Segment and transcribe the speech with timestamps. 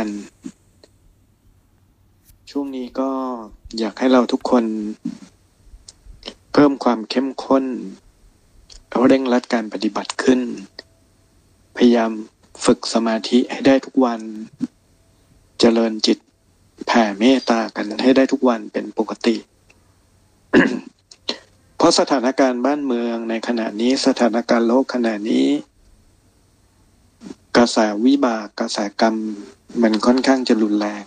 [0.00, 0.10] กัน
[2.50, 3.10] ช่วงนี้ก็
[3.78, 4.64] อยากให้เราทุกคน
[6.52, 7.64] เพิ่มความเข้มข้น
[9.06, 10.40] เร่งรัดการปฏิบัติขึ้น
[11.76, 12.12] พยายาม
[12.64, 14.20] ฝึกสมาธิให้ได้ทุกวัน
[15.60, 16.18] เจริญจิต
[16.86, 19.36] แผ่เมตตากันให้ได้ทุกวันเป็นปกติ
[21.76, 25.46] เพราะสถานการณ์บ้านเมืองในขณะนี้สถานการณ์โลกขณะนี้
[27.56, 29.16] กระแสวิบากกระแสกรรม
[29.82, 31.04] มันค่อนข้างจะรุนแรง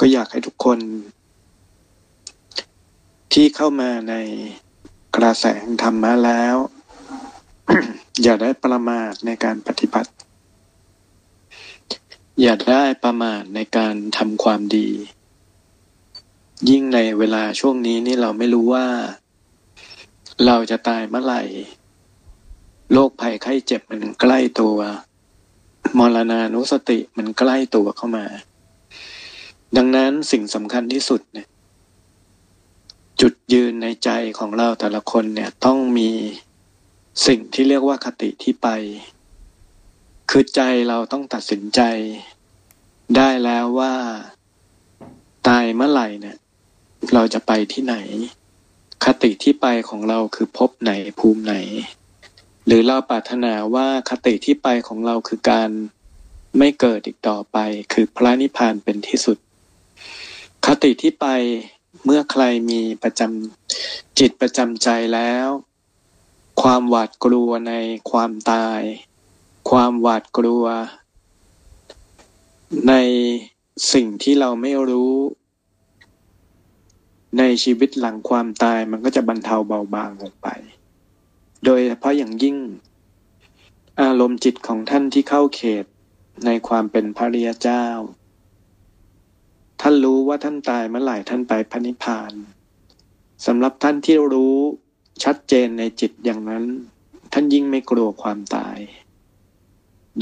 [0.00, 0.78] ก็อยากให้ทุกคน
[3.32, 4.14] ที่เข้ามาใน
[5.16, 5.46] กระแส
[5.82, 6.56] ธรรมะแล้ว
[8.22, 10.10] อย่าได้ประมาทในการปฏิบัติ
[12.40, 14.88] อย่าได้ประมาทในการทำความดี
[16.70, 18.86] ยิ่งในเวลาช่วงนี้นี่เราไม่รู้ว่า
[20.46, 21.42] เราจะตายเมื่อไหร่
[22.92, 24.76] โรคภัยไข้เจ็บมันใกล้ตัว
[25.98, 28.26] มรณานุสติมันใกล้ตัวเข้ามา
[29.76, 31.48] ดังนั้นสิ่งสำคัญที่สุดเนี่ย
[33.20, 36.10] จุดยืนในใจของเราแต่ละคนเนี่ยต้องมี
[37.26, 38.68] สิ่งที่เรียกว่าคติที่ไป
[40.30, 41.80] คือใจเราต้องตัดสินใจ
[43.16, 43.94] ได้แล้วว่า
[45.48, 46.36] ตายเมื่อไหร่เนี่ย
[47.14, 47.96] เราจะไปที่ไหน
[49.04, 51.54] คติที่ไปของเราคือพบไหนภูมิไหน
[52.72, 55.70] หรือเราปรารถนาว่าคติที่ไปของเราคือการ
[56.58, 57.58] ไม่เกิดอีกต่อไป
[57.92, 59.38] คือพระนิพพานเป็นที่สุด
[60.66, 61.26] คติที่ไป
[62.04, 65.46] เมื่อใครมีประจำจิตประจำใจแล้ว
[66.62, 67.74] ความหวาดกลัวใน
[68.10, 68.80] ความตาย
[69.70, 70.64] ความหวาดกลัว
[72.88, 72.94] ใน
[73.92, 75.14] สิ่งที่เราไม่รู้
[77.38, 80.48] ในชีวิตหลังความตายมันก็จะบรรเทาเบาบางลงไป
[81.64, 82.56] โดยเฉพาะอย่างยิ่ง
[84.02, 85.84] อารมณ์จิตของท่านที่เข้าเขต
[86.46, 87.86] ในความเป็นพระริยเจ้า
[89.80, 92.32] ท่านรู้ว่าท่านตายเมื่อไหร่ท่านไปพระนิพพาน
[93.46, 94.56] สำหรับท่านที่รู้
[95.24, 96.64] ชัดเจนในจิตอย่างนั้น
[97.32, 98.78] ท่านยิ่งไม่กลัวความตาย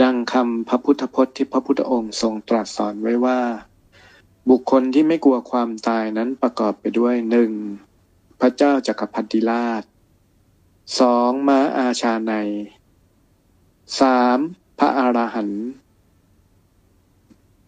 [0.02, 3.40] ดังคำพระพุทธพจน์ที่พระพุทธองค์ทรงตรัสสอนไว้ว่า
[4.48, 7.50] บุคคลที่ไม่กลัวความตายนั้นประกอบไปด้วยหนึ่ง
[8.40, 9.82] พระเจ้าจักรพรรดิราช
[10.96, 12.32] สองม้าอาชาใน
[14.00, 14.38] สาม
[14.78, 15.66] พระอรหันต์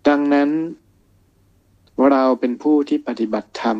[0.08, 0.50] ดังนั้น
[2.10, 3.78] เราเป็นผู้ที่ปฏิบัติธรรม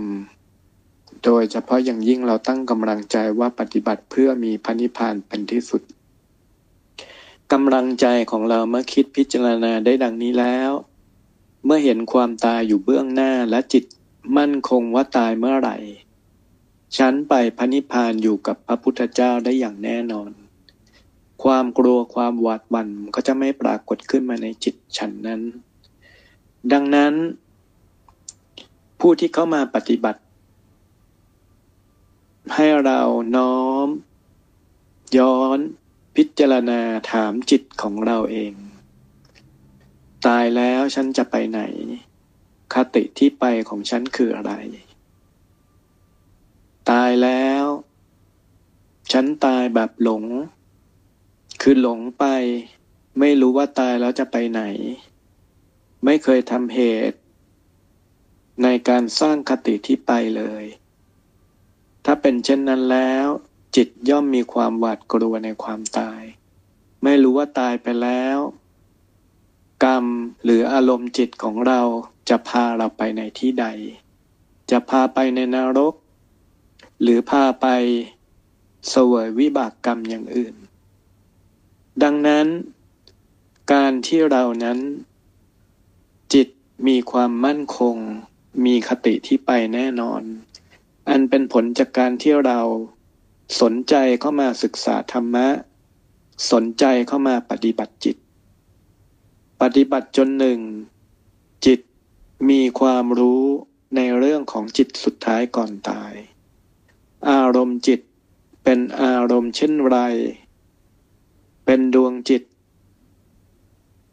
[1.25, 5.83] โดยเฉพาะอย่างยิ่งเราตั้งกำลังใจว่าปฏิบัติเพื่อมีพระนิพพานเป็นที่สุด
[7.53, 10.71] กำลังใจของเราเมื่อคิดพิจารณาได้ดังนี้แล้ว
[11.65, 13.85] เมื่อเห็นความตายอยู่เบื้องหน้าและจิต
[14.37, 15.77] มั่นคงว่าตายเมื่อไหร่
[16.97, 20.31] ฉันไปพระนิพพานอยู่กับพระพุทธเจ้าได้อย่างแน่นอน
[21.43, 25.43] ความกลัวความหวาดหวั่นก็จะไม่ปรากฏขึ้นมาในจิตฉันนั้น
[26.73, 27.15] ดังนั้น
[29.01, 30.23] ผู้ที่เข้ามาปฏิบัติ
[32.55, 33.01] ให้เรา
[33.37, 33.89] น้อม
[35.19, 35.59] ย้อน
[36.17, 36.81] พิจารณา
[37.13, 38.53] ถามจิตของเราเอง
[40.27, 41.61] ตายแล้วฉันจะไปไหน
[42.75, 44.53] คติที่ไปของฉันคืออะไร
[46.91, 47.65] ตายแล้ว
[49.13, 50.25] ฉันตายแบบหลง
[51.61, 52.25] คือหลงไป
[53.19, 54.63] ไม่รู้ว่าตายแล้วจะไปไหน
[56.05, 56.81] ไม่เคยทำเห
[57.11, 57.19] ตุ
[58.63, 60.65] ในการสร้างคติที่ไปเลย
[62.05, 63.27] ถ้าเป็นเช่นนั้นแล้ว
[63.77, 66.23] จิตย่อมมีความหวาดกลัวในความตาย
[67.03, 68.39] ไม่รู้ว่าตายไปแล้ว
[69.85, 70.07] กรรม
[70.45, 71.81] หรืออารมณ์จิตของเรา
[72.29, 73.67] จะพาเราไปในที่ใด
[74.71, 75.95] จะพาไปในนรก
[77.03, 77.67] หรือพาไป
[78.89, 80.55] เสวยวิบากกรรมอย่างอื่น
[82.03, 82.47] ดังนั้น
[83.73, 84.79] การที่เรานั้น
[86.35, 86.49] จิต
[86.87, 87.97] มีความมั่นคง
[88.65, 90.23] มีคติที่ไปแน่นอน
[91.09, 92.61] อันเป็นผลจากการที่เรา
[93.61, 95.49] สนใจเข้ามาศึกษาธรรมะ
[96.53, 98.17] สนใจเข้ามาปฏิบัติจิต
[99.61, 100.61] ปฏิบัติจนหนึ่ง
[101.67, 101.81] จิต
[102.51, 103.45] มีความรู้
[103.97, 108.01] ในเรื่องของจิตสุดท้ายก่อนตายารมณ์จิต
[108.65, 109.99] เป็นอารมณ์เช่นไร
[111.65, 112.43] เป็นดวงจิต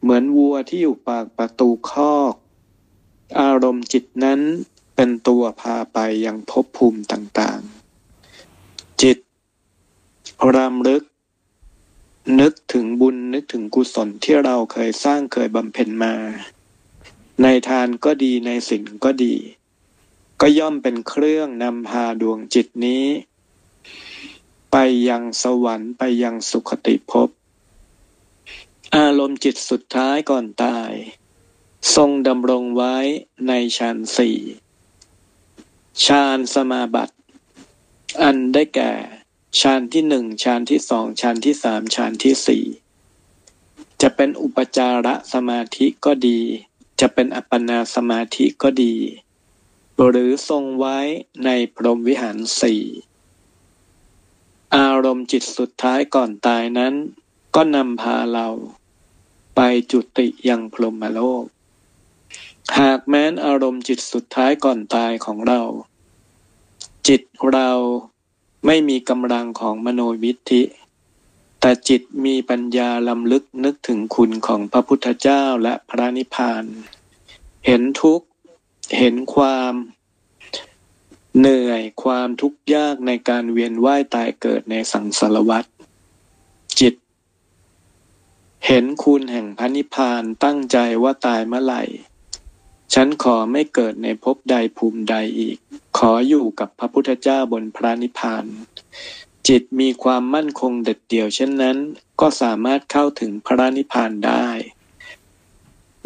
[0.00, 2.34] เหมือนวัวที่อยู่ปากประตูคอก
[3.40, 4.40] อารมณ์จิตนั้น
[4.94, 9.18] เป็นตัวพาไปยังภพภูมิต่างๆ จิต
[10.56, 11.02] รำลึก
[12.40, 16.14] นึกถึงบุญนึกถึงกุศลที่เราเคยสร้างเคยบำเพ็ญมา
[17.42, 19.34] ในทานก็ดีในสิ่งก็ดี
[20.40, 23.04] ก็ย่อมเป็นเครื่องนำพาดวงจิตนี้
[24.72, 24.76] ไป
[25.08, 27.28] ยังสวรรค์ไปยังสุขติภพ
[28.96, 30.92] อารมณ์จิตสุดท้ายก่อนตาย
[31.94, 32.96] ทรงดำรงไว้
[33.48, 34.38] ในฌานสี่
[36.04, 37.16] ฌานสมาบัติ
[38.22, 38.92] อันได้แก่
[39.60, 42.64] ฌานที่หนึ่งฌานที่สองฌานที่สามฌานที่สี่
[44.02, 46.40] จะเป็นอุปจาระสมาธิก็ดี
[47.00, 48.94] จะเป็นอัปปนาสมาธิก็ดี
[50.10, 50.98] หรือทรงไว้
[51.44, 52.82] ในพรหมวิหารสี่
[54.76, 56.94] อารมณ์จิตสุดท้ายก่อนตายนั้น
[57.54, 58.48] ก็นำพาเรา
[59.56, 59.60] ไป
[59.90, 61.44] จุติยังพรหมโลก
[62.78, 65.62] หากแม้นอารมณ์จิตสุดท้ายก่อนตายของเรา
[67.08, 67.22] จิต
[67.52, 67.70] เรา
[68.66, 70.62] ไม่มีกำลังของมโนวิธิ
[71.60, 76.64] แต่จิตมีปัญญาลำลึกนึกถึงคุณของพระพุทธเจ้าและพระนิพพาน
[77.66, 78.26] เห็นทุกข์
[78.98, 79.72] เห็นความ
[81.38, 85.64] เหนื่อยความทุกข์ยากในการเวียนว่ายตายเกิดในสังสารวัฏ
[86.80, 86.94] จิต
[88.66, 91.82] เห็นคุณแห่งพระนิพพานตั้งใจว่าตายเมื่อไหร่
[92.94, 95.58] ฉันขอไม่เกิดในภพใดภูมิใดอีก
[95.98, 98.44] ขออยู่กับพระพุทธเจ้าบนพระนิพพาน
[99.48, 101.76] จิตมีความมั่นคงเด็ดเดี่ยวเช่นนั้น
[102.20, 104.48] ก็สามารถเข้าถึงพระนิพพานได้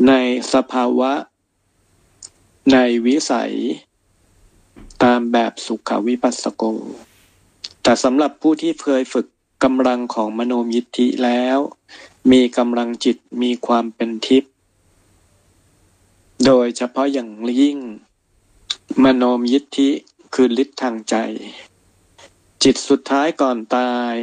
[0.06, 0.12] ใน
[0.52, 1.12] สภาวะ
[2.72, 3.54] ในวิสัย
[5.02, 6.62] ตามแบบสุขวิปัสสโก
[7.82, 9.26] แต่สำหรับผู้ที่เคยฝึก
[9.64, 11.58] กำลังของมโนมิทธิแล้ว
[12.32, 14.52] มีกำลังจิตมีความเป็นทิพย์
[16.46, 17.78] โดยเฉพาะอย่างยิ่ง
[19.04, 19.90] มโนมยิทธิ
[20.34, 21.14] คือฤทธิ์ทางใจ
[22.62, 24.14] จิตสุดท้ายก่อนตาย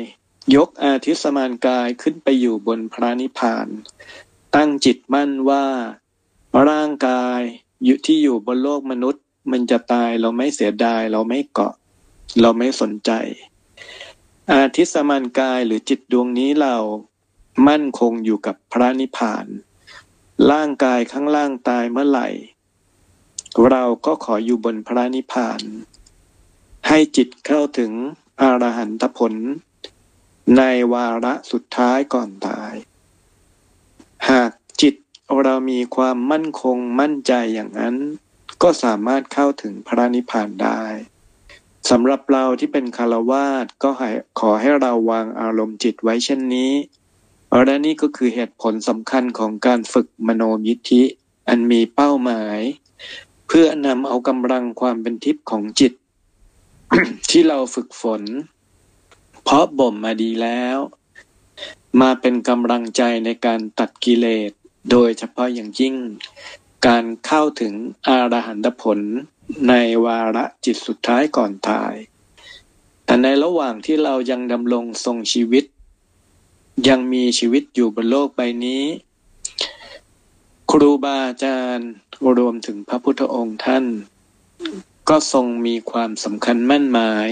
[0.55, 3.67] ยกอาทิสมานกายขึ้นไปอยู่บนพระนิพพาน
[4.55, 5.65] ตั้งจิตมั่นว่า
[6.69, 7.41] ร่างกาย
[7.83, 11.73] อยู่ที่อยู่บนโลกมนุษย์ มันจะตายเราไม่เสียดาย เราไม่เกาะ
[12.41, 13.11] เราไม่สนใจ
[14.51, 16.75] อาทิสมานกายหรือจิตดวงนี้เรา
[17.67, 19.45] มั่นคงอยู่กับพระนิพพาน
[20.51, 22.27] ร่างกายข้างล่างตายเมื่อไหร่
[23.69, 25.61] เราก็ขออยู่บนพระนิพพาน
[26.87, 27.91] ให้จิตเข้าถึง
[28.41, 29.33] อรหันตผล
[30.57, 30.61] ใน
[30.93, 32.73] วาระสุดท้ายก่อนตาย
[34.29, 34.95] หากจิต
[35.43, 37.95] เรามีความมั่นคงมั่นใจอย่างนั้น
[38.63, 40.83] ก็สามารถเข้าถึงพระนิพพานได้
[41.89, 43.89] สำหรับเราที่เป็นคารวาสก็
[44.39, 46.73] ขอให้เราวางอารมณ์จิตไว้เช่นนี้
[47.65, 51.03] และนี่ก็คือเหตุผลสำคัญของการฝึกมโนยิทธิ
[51.47, 52.59] อันมีเป้าหมาย
[53.47, 55.93] เพื่อนำเอากำลังความเป็นทิพย์ของจิต
[57.29, 58.23] ที่เราฝึกฝน
[59.43, 60.77] เพราะบ่มมาดีแล้ว
[62.01, 64.51] มาเป็นกำลังใจในการตัดกิเลส
[64.91, 65.95] โดยเฉพาะอย่างยิ่ง
[66.87, 67.73] การเข้าถึง
[68.07, 68.99] อารหันตผล
[69.69, 69.73] ใน
[70.05, 71.93] วาระจิตสุดท้ายก่อนตาย
[73.05, 75.65] แต่ในระหว่างที่เรายังดำรงทรงชีวิต
[76.87, 78.83] ยังมีชีวิตอยู่บนโลกใบนี้
[80.71, 81.89] ครูบาอาจารย์
[82.37, 83.85] รวมถึงพระพุทธองค์ท่าน
[85.09, 87.29] ก็ทรงมีความสำคัญมั่นหมาย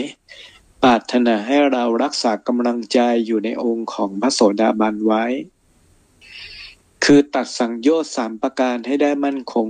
[0.83, 5.25] ปรารถนาให้เรารักษากำลังใจอยู่ในองค์ของพระโสดาบันไว้
[7.03, 9.69] คือตัดสังโยชน์สามประการให้ได้มั่นคง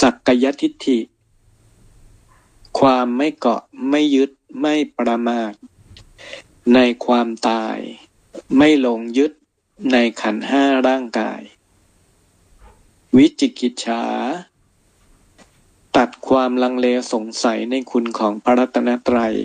[0.00, 1.00] สักกยทิฏฐิ
[2.80, 5.52] ความไม่เกาะไม่ยึดไม่ประมาท
[6.74, 7.78] ในความตาย
[8.56, 9.32] ไม่หลงยึด
[9.92, 11.40] ในขันห้าร่างกาย
[13.16, 14.04] วิจิกิจฉา
[15.96, 19.36] ตัดความลังเลสงสัยในคุณของพระรัตนตรัย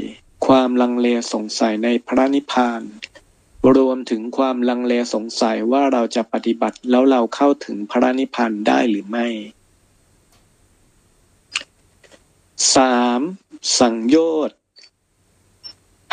[0.46, 2.82] ความลังเลสงสัยในพระนิพพาน
[3.76, 9.28] รวมถึงความลังเลสงสัยว่าเราจะปฏิบัติแล้วเราเข้าถึงพระนิพพานได้หรือไม่
[12.76, 13.20] สาม
[13.80, 14.18] สังโย
[14.50, 14.60] ชน์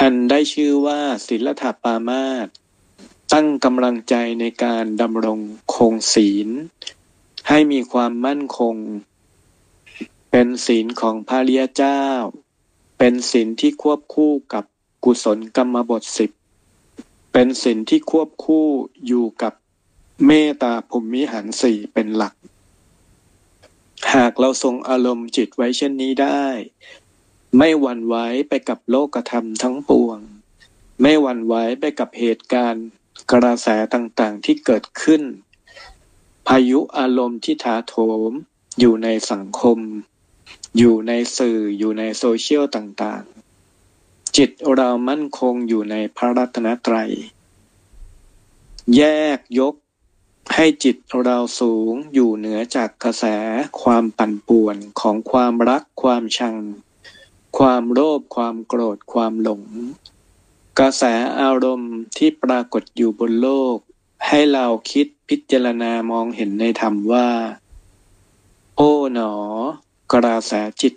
[0.00, 2.48] อันได้ชื่อว่าศิลธาปามาต
[3.32, 5.40] ตั้งกำลังใจในการดำรง
[5.74, 6.48] คงศีล
[7.48, 8.76] ให้มีความมั่นคง
[10.30, 12.04] เป็นศีลของพระริยเจ้า
[12.98, 14.64] เป็นศีลที่ควบคู่กับ
[15.04, 16.30] กุศลกรรมบทสิบ
[17.32, 18.66] เป็นศีลที่ควบคู่
[19.06, 19.52] อยู่กับ
[20.26, 22.34] เมตตาภูมิหันสี่เป็นหลัก
[24.14, 26.44] หากเราทรงอารมณ์จิตไว้เช่นนี้ได้
[27.58, 28.16] ไม่หวั่นไหว
[28.48, 30.18] ไปกับโลกธรรมทั้งปวง
[31.02, 32.86] ไม่หวั่นไหวไปกับเหตุการณ์
[33.32, 35.22] กระแสต่างๆที่เกิดขึ้น
[36.46, 37.94] พายุอารมณ์ที่ถาโถ
[38.30, 38.32] ม
[38.80, 39.78] อยู่ในสังคม
[40.78, 43.39] อยู่ในสื่ออยู่ในโซเชียลต่างๆ
[44.36, 47.10] จิตเรามั่นคงอยู่ในพระรัตนตรัย
[48.96, 49.02] แย
[49.36, 49.74] กยก
[50.54, 53.24] ให้จิตเราสูงอยู่เหนือจากกระแส
[53.82, 56.56] ความปั่นป่วนของความรักความชัง
[57.58, 59.62] ความโลภความโกรธความหลง
[60.78, 61.04] กระแส
[61.40, 63.76] อารมณ์ที่ปรากฏอยู่บนโลก
[64.26, 67.28] ให้เราคิดพิจารณามองเห็นในธรรมว่า
[68.76, 69.32] โอ้หนอ
[70.12, 70.94] กระแสจิต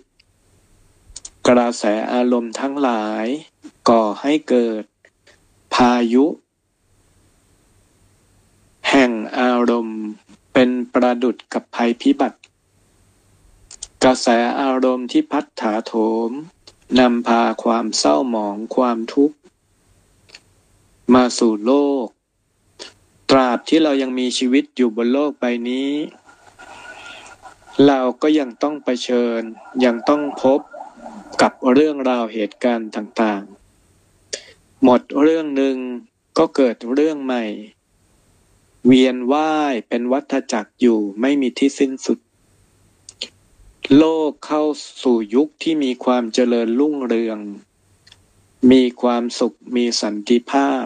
[1.48, 3.26] กระแสอารมณ์ทั้งหลาย
[3.88, 4.84] ก่อให้เกิด
[5.74, 6.24] พายุ
[8.90, 10.02] แห่งอารมณ์
[10.52, 12.38] เป็นประดุดกับภัยพิบัติ
[14.04, 14.28] กระแส
[14.60, 15.94] อารมณ์ที่พัดถาโถ
[16.28, 16.30] ม
[16.98, 19.36] นำพาความเศร้าหมองความทุกข์
[21.14, 21.72] มาสู่โล
[22.04, 22.06] ก
[23.30, 25.90] ตราบที่เรายังมีชีวิตอยู่บนโลกใบนี้
[27.86, 29.42] เราก็ยังต้องไปเชิญ
[29.84, 30.60] ยังต้องพบ
[31.42, 35.76] กับเรื่องราวเหตุการณ์ต่างๆ หมดเรื่องหนึ่ง
[36.38, 37.44] ก็เกิดเรื่องใหม่
[38.86, 42.18] เวียนว่ายเป็นวัฏจักรอยู่ไม่มีที่สิ้นสุด
[43.96, 44.64] โลกเข้า
[45.02, 47.38] สู่ยุคที่มีความเจริญรุ่งเรือง
[48.72, 50.84] มีความสุขมีสันติภาพ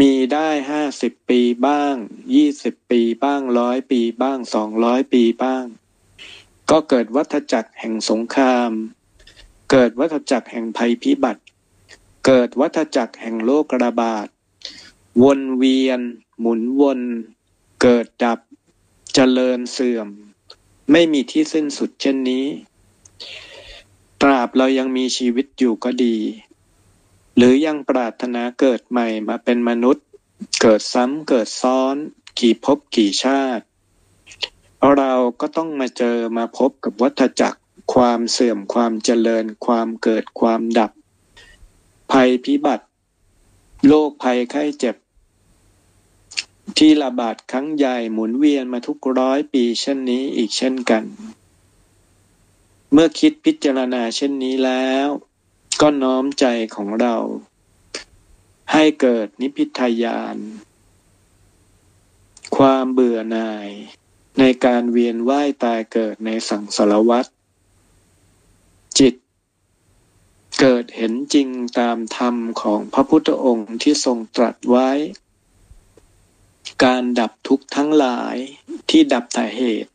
[0.00, 1.94] มีได้ห้าสิบปีบ้าง
[2.34, 5.64] ยี่สิบปีบ้างร้อยปีบ้างสองร้อยปีบ้าง
[6.70, 8.70] ก็เกิดวัฏจักรแห่งสงคราม
[9.70, 11.42] เกิดวัฏจักรแห่งภัยพิบัติ
[12.26, 14.26] เกิดวัฏจักรแห่งโรคระบาด
[15.22, 16.00] วนเวียน
[16.40, 17.00] หมุนวน
[17.82, 18.38] เกิดดับ
[19.14, 20.08] เจริญเสื่อม
[20.90, 22.46] ไม่มีที่สิ้นสุดเช่นนี้
[24.22, 26.16] ตราบเรายังมีชีวิตอยู่ก็ดี
[27.36, 30.04] หรือยังปรารถนาเกิดใหม่มาเป็นมนุษย์
[30.60, 31.96] เกิดซ้ำเกิดซ้อน
[32.38, 33.64] กี่ภพกี่ชาติ
[34.98, 37.60] เราก็ต้องมาเจอมาพบกับวัฏจักร
[37.94, 40.90] ความเสื่อมความเจริญ ความเกิดความดับ
[42.12, 42.86] ภัยพิบัติ
[43.86, 44.96] โรคภัยไข้เจ็บ
[46.78, 51.04] ที่ระบาดครั้งใหญ่หมุนเวียนมาทุกร้อยปีเช่นนี้อีกเช่นกัน
[52.92, 55.06] เมื่อคิดพิจารณาเช่นนี้แล้ว
[55.80, 57.16] ก็น้อมใจของเรา
[58.72, 60.36] ให้เกิดนิพิทายาน
[62.56, 63.70] ความเบื่อหน่าย
[64.38, 67.26] ในการเวียนว่ายตายเกิดในสังสารวัฏ
[68.98, 69.14] จิต
[70.60, 71.48] เกิดเห็นจริง
[71.78, 74.90] ตามธรรมของพระพุทธองค์ที่ทรงตรัสไว้
[76.84, 78.36] การดับทุกข์ทั้งหลาย
[78.90, 79.90] ที่ดับแต่เหตุ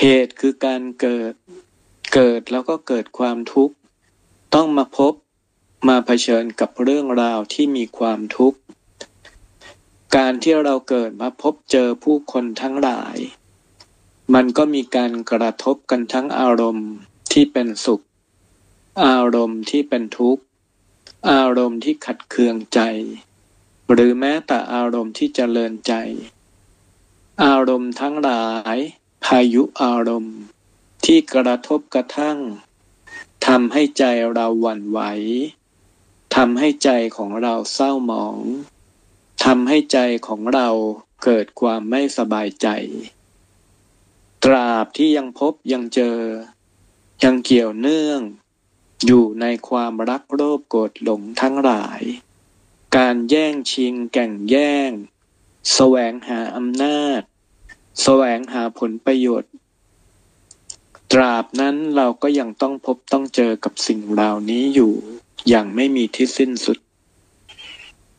[0.00, 1.34] เหตุคือการเกิด
[2.14, 3.74] เกิดแล้วก็เกิดความทุกข์
[4.54, 5.12] ต้องมาพบ
[5.88, 8.58] มาเผชิญกับเรื่องราวที่มีความทุกข์
[10.16, 13.16] การที่เราเกิดมาพบเจอผู้คนทั้งหลาย
[14.34, 16.88] มันก็มีการกระทบกันทั้งอารมณ์
[17.32, 18.04] ที่เป็นสุข
[19.04, 20.42] อารมณ์ที่เป็นทุกข์
[21.30, 22.80] อารมณ์ที่ขัดเคืองใจ
[23.92, 25.94] หรือแม้แต่อารมณ์ที่เจริญใจ
[27.44, 28.76] อารมณ์ทั้งหลาย
[29.24, 30.36] พายุอารมณ์
[31.04, 32.38] ที่กระทบกระทั่ง
[33.46, 35.00] ทำให้ใจเราหวั่นไหว
[36.36, 38.38] ทำให้ใจของเราเศร้าหมอง
[39.46, 40.68] ทำให้ใจของเรา
[41.24, 42.68] เกิดความไม่สบายใจ
[44.44, 46.18] ตราบที่ยังพบยังเจอ
[47.24, 48.20] ยังเกี่ยวเนื่อง
[49.06, 52.02] อยู่ในความรักโลภโกรธหลงทั้งหลาย
[52.96, 54.90] การแย่งชิงแก่งแย่ง
[55.74, 57.20] แสวงหาอำนาจ
[58.02, 59.52] แสวงหาผลประโยชน์
[61.12, 64.94] ตราบนั้นเราก็ยังต้องพบต้องเจอกับสิ่งเหล่านี้อยู่
[65.48, 66.78] อย่างไม่มีที่สิ้นสุด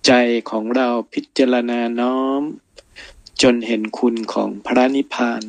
[0.08, 0.14] ใจ
[0.50, 2.42] ของเราพิจารณาน้อม
[3.42, 5.44] จนเห็นคุณของพระนิพพาน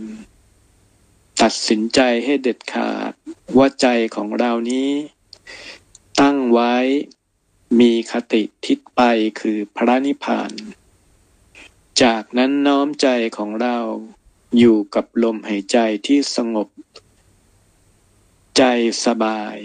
[1.42, 3.12] ตัดสินใจให้เด็ดขาด
[3.56, 4.90] ว่าใจของเรานี้
[6.20, 6.74] ตั้งไว้
[7.80, 9.00] มีคติทิศไป
[9.40, 10.52] คือพระนิพพาน
[12.02, 13.78] จากนั้นน้อมใจของเรา
[14.58, 16.68] อยู่กับลมหายใจที่สงบ
[18.58, 18.62] ใจ
[19.04, 19.56] สบาย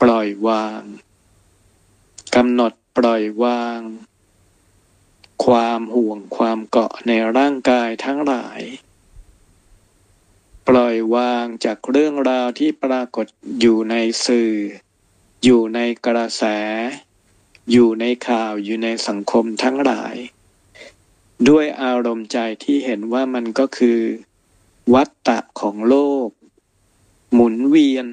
[0.00, 0.82] ปล่อยวาง
[2.34, 3.80] กำหนด ปล่อยวาง
[5.44, 8.60] ความห่วงความเกาะในร่างกายทั้งหลาย
[10.68, 13.26] ปล่อยวางจากเรื่องราวที่ปรากฏ
[13.60, 13.94] อยู่ใน
[14.26, 14.52] สื่อ
[15.44, 16.44] อยู่ในกระแส
[17.70, 20.16] อยู่ในข่าวอยู่ในสังคมทั้งหลาย
[21.48, 24.00] ด้วยอารมณ์ใจที่เห็นว่ามันก็คือ
[24.94, 26.28] วัฏฏะของโลก
[27.32, 28.06] หมุนเวียน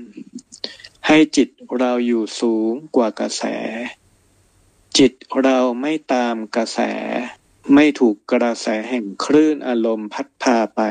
[1.07, 3.43] ให้จิตเราอยู่สูงกว่ากระแส
[4.97, 5.13] จิต
[5.43, 6.79] เราไม่ตามกระแส
[7.73, 10.81] ไม่ถูกกระแสแห่งคลื่นอารมณ์พัดพาไป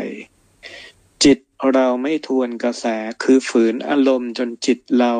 [1.24, 1.38] จิต
[1.72, 2.86] เราไม่ทวนกระแส
[3.22, 5.14] คือฝืนอารมณ์จนจิตเรา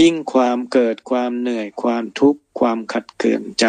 [0.00, 3.66] ยิ่งความเกิดความเหนื่อยความทุกข์ความขัดเคืองใจ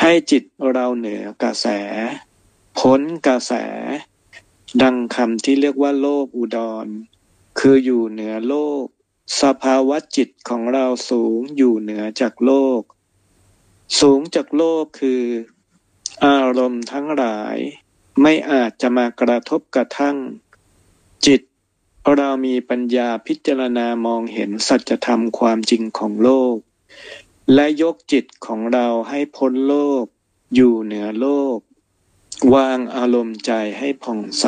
[0.00, 1.66] ให้จิตเราเหนือกระแส
[2.78, 3.52] พ้นกระแส
[4.82, 6.86] ดังคำที่เรียกว่าโลกอุดร
[7.58, 8.86] คืออยู่เหนือโลก
[9.38, 12.82] สภาวะจิตของเราสูงอยู่เหนือจากโลก
[14.00, 15.24] สูงจากโลกคือ
[16.24, 17.56] อารมณ์ทั้งหลาย
[18.20, 20.16] ไม่อาจจะมากระทบกระทั่ง
[21.26, 21.40] จิต
[22.16, 26.56] เรามีปัญญาพิจารณามองเห็นสัจธรรมความจริงของโลก
[27.54, 30.04] และยกจิตของเราให้พ้นโลก
[30.54, 31.58] อยู่เหนือโลก
[32.54, 34.46] วางอารมณ์ใจให้ผ่องใส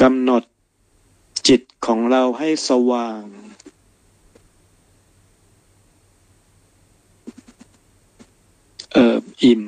[0.00, 0.42] กำหนด
[1.48, 3.22] จิตของเราให้สว่าง
[8.92, 9.64] เอิบอิ่ม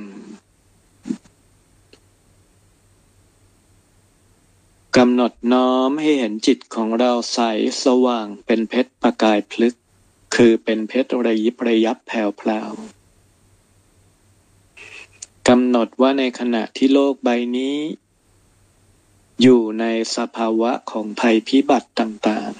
[4.96, 7.40] กำหนดน้อมให้เห็นจิตของเราใส
[7.84, 9.74] สว่างเป็นเพชรประกายพลึก
[10.34, 12.72] คือเป็นเพชรระยิบระยับแผ่วพลาว
[15.48, 17.76] กำหนดว่าในขณะที่โลกใบนี้
[19.40, 19.84] อยู่ใน
[20.16, 22.52] สภาวะของภัยพิบัติต่าง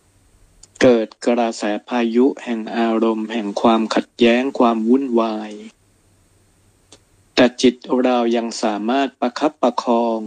[0.00, 5.50] ๆ เกิดกระแสพายุแห่งอารมณ์แห่งความขัดแย้งความวุ่นวาย
[7.34, 10.20] แต่จิตเรายังสามารถประคับประคอง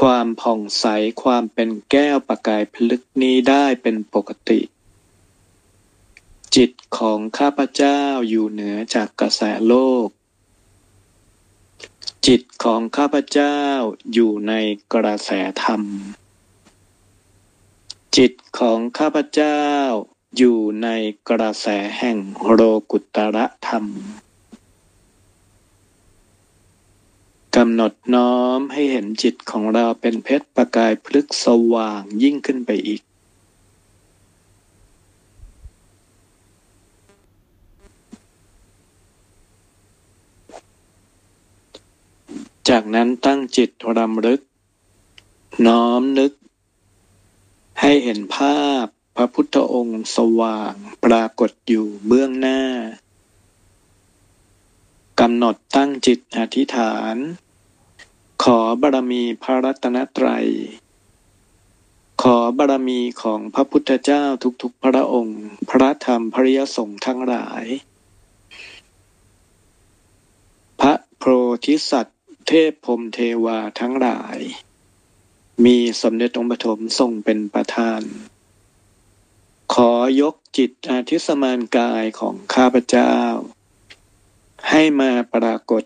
[0.00, 0.86] ความผ่องใส
[1.22, 4.60] ความเป็นแก้วประกายพลึกนี้ได้เป็นปกติ
[6.56, 9.74] จิตของข้าพเจ้าอยู่เหนือจากกระแสโล
[10.06, 10.08] ก
[12.28, 13.56] จิตของข้าพเจ้า
[14.12, 14.52] อยู่ใน
[14.94, 15.30] กระแส
[15.62, 15.82] ธรรม
[18.16, 19.60] จิตของข้าพเจ้า
[20.36, 20.88] อยู่ใน
[21.28, 21.66] กระแส
[21.98, 22.18] แห่ง
[22.50, 23.84] โลกุตระธรรม
[27.56, 33.02] กำหนดน้อมให้เห็นจิตของเราเป็นเพชรประกายพลึกสว่างยิ่งขึ้นไปอีก
[42.68, 44.40] จากนั้นตั้งจิตรำลึก
[45.66, 46.32] น้อมนึก
[47.80, 48.84] ให้เห็นภาพ
[49.16, 52.62] พระพุทธองค์สว่างปรากฏอยู่เบื้องหน้า
[55.20, 57.16] กำหนดตั้งจิตอธิษฐาน
[58.44, 60.46] ขอบารมีพระรัตนตรัย
[62.22, 64.24] ขอบารมีของพระพุทธเจ้า
[64.62, 67.64] ทุกๆพระองค์ พระธรรมพระริยสงฆ์ทั้งหลาย
[70.80, 71.22] พระโพ
[71.64, 72.12] ธิสัตว
[72.52, 74.38] เทพพรมเทวาทั้งหลาย
[75.64, 78.02] มีสมเด็จองค์ปฐมทรงเป็นประธาน
[79.74, 83.14] ขอยกจิตอาทิสมานกายของข้าพเจ้า
[84.68, 85.82] ให้มาปรากฏ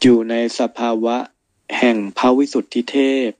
[0.00, 1.16] อยู่ในสภาวะ
[1.78, 2.96] แห่งพระวิสุทธิเท
[3.28, 3.30] พ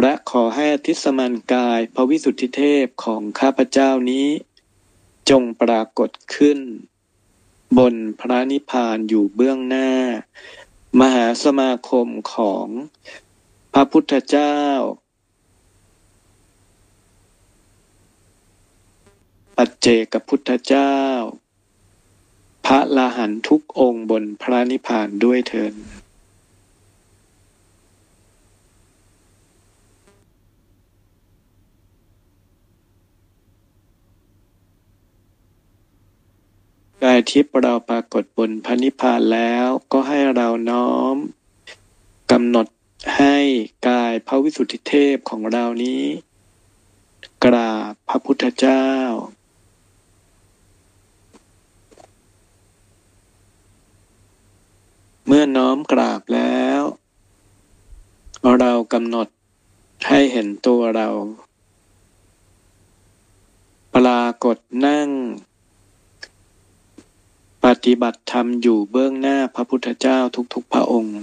[0.00, 4.28] และขอให้อาทิสมานกายพระวิสุทธิเทพของข้าพเจ้านี้
[5.30, 6.58] จงปรากฏขึ้น
[7.78, 9.90] บนพระนิพพานอยู่เบื้องหน้า
[11.00, 12.66] มหาสมาคมของ
[13.74, 14.56] พระพุทธเจ้า
[19.56, 20.94] ปัจเจกพุทธเจ้า
[22.66, 25.74] พระลาหันทุกองค์บนพระนิพพานด้วยเถิน
[37.04, 41.16] กายทิพย์เราปรากฏบนพระนิพพานแล้วก็ให้เราน้อม
[42.32, 42.66] กำหนด
[43.16, 43.36] ให้
[43.88, 46.04] กายพระวิสุทธิเทพของเรานี้
[47.44, 48.84] กราบพระพุทธเจ้า
[55.26, 56.80] เมื่อน้อมกราบแล้ว
[58.60, 59.28] เรากำหนด
[60.08, 61.08] ให้เห็นตัวเรา
[63.94, 64.56] ปรากฏ
[64.86, 65.10] นั่ง
[67.66, 70.18] ปฏิบัติธรรมอยู่เบื้องหน้าพระพุทธเจ้า
[70.54, 71.18] ทุกๆพระองค์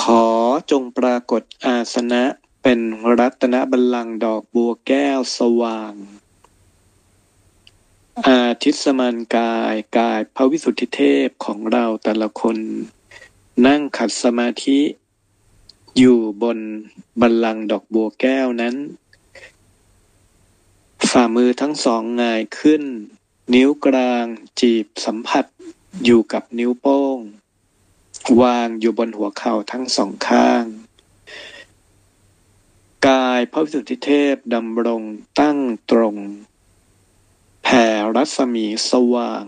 [0.00, 0.26] ขอ
[0.70, 2.22] จงปรากฏอาสนะ
[2.62, 2.80] เป็น
[3.18, 5.94] รัตนบัลลังก์ดอกบัวแก้วสว่าง
[8.26, 12.56] อาทิตสมานกายกายพระวิสุทธิเทพของเราแต่ละคน
[13.66, 14.80] นั่งขัดสมาธิ
[15.98, 16.58] อยู่บน
[17.20, 18.76] บัลลังก์ดอกบัวแก้วนั้น
[21.10, 22.84] ฝ่ามือทั้งสองงายขึ้น
[23.54, 24.26] นิ้วกลาง
[24.60, 25.44] จีบสัมผัส
[26.04, 27.18] อยู่กับนิ้วโป้ง
[28.40, 30.64] วางอยู่บนหัวเข่าทั้งสองข้าง
[33.06, 35.02] กายพระวิสุทธิเทพดำรง
[35.40, 35.58] ตั้ง
[35.90, 36.16] ตรง
[37.62, 37.86] แผ่
[38.16, 39.44] รัศมีสว่าง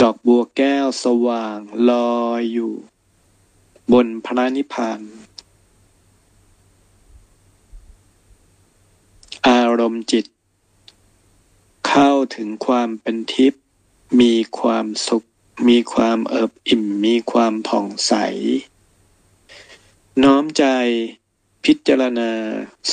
[0.00, 1.58] ดอกบัวแก้วสว่าง
[1.90, 2.72] ลอยอยู่
[3.92, 5.00] บนพระนิพพาน
[9.48, 10.24] อารมณ์จิต
[11.98, 13.62] เข้าถึงความเป็นทิพย์
[14.20, 15.24] มีความสุข
[15.68, 18.12] มีความเอิบอิ่ม มีความผ่องใส
[20.22, 20.64] น้อมใจ
[21.64, 22.32] พิจารณา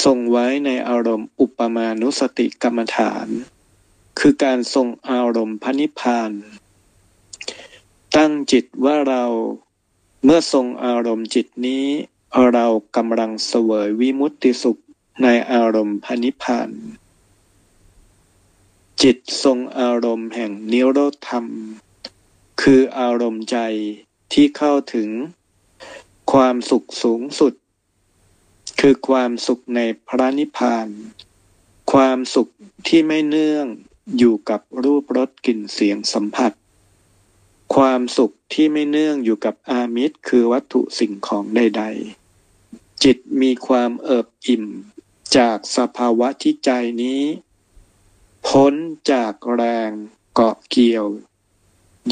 [0.03, 3.27] ทรงไว้ในอารมณ์อุปมานุสติกรรมฐาน
[4.19, 6.31] คือการทรงอารมณ์พระนิพพาน
[8.15, 9.25] ตั้งจิตว่าเรา
[10.23, 11.85] เมื่อทรงอารมณ์จิตนี้
[12.53, 14.81] เรากำลังเสวยวิมุตติสุข
[15.23, 16.71] ในอารมณ์พระนิพพาน
[19.05, 21.45] จิตทรงอารมณ์แห่งนิโรธธรรม
[22.61, 23.57] คืออารมณ์ใจ
[24.33, 25.09] ที่เข้าถึง
[26.31, 27.53] ความสุขสูงสุด
[28.79, 30.87] คือความสุขในพระนิพพาน
[31.93, 32.47] ความสุข
[32.87, 33.65] ที่ไม่เนื่อง
[34.17, 36.51] อยู่กับรูปรสกลิ่นเสียงสัมผัส
[37.75, 41.83] ความสุขที่ไม่เนื่องอยู่กับอามิตรคือวัตถุสิ่งของใด
[42.43, 44.65] ๆ จิตมีความเอิบอิ่ม
[45.37, 46.71] จากสภาวะที่ใจ
[47.03, 47.21] นี้
[48.47, 48.73] พ้น
[49.11, 49.91] จากแรง
[50.33, 51.05] เกาะเกี่ยว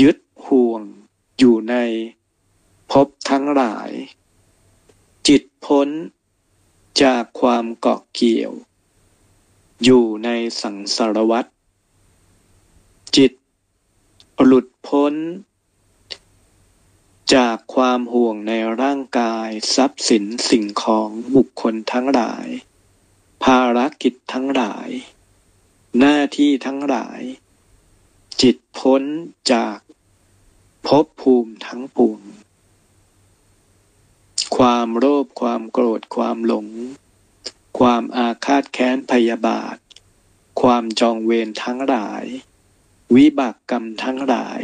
[0.01, 0.81] ยึดห่วง
[1.37, 1.75] อยู่ใน
[2.91, 3.89] ภพทั้งหลาย
[5.27, 5.89] จิตพ้น
[7.03, 8.51] จากความเกาะเกี่ยว
[9.83, 10.29] อยู่ใน
[10.61, 11.45] สังสารวัฏ
[13.15, 13.31] จิต
[14.43, 15.13] หลุดพ้น
[17.33, 22.47] จากความห่วงในร่างกายทรัพย์สินสิ่งของบุคคลทั้งหลาย
[23.43, 24.89] ภารกิจทั้งหลาย
[25.97, 27.21] หน้าที่ทั้งหลาย
[28.41, 29.03] จิตพ้น
[29.53, 29.77] จาก
[30.87, 32.19] ภพภูมิทั้งปวง
[34.55, 36.67] ความโลภความโกรธความหลง
[37.79, 39.77] ความอาฆาตแค้นพยาบาท
[40.61, 42.23] ความจองเวรทั้งหลาย
[43.15, 44.61] วิบากกรรมทั้งหลาย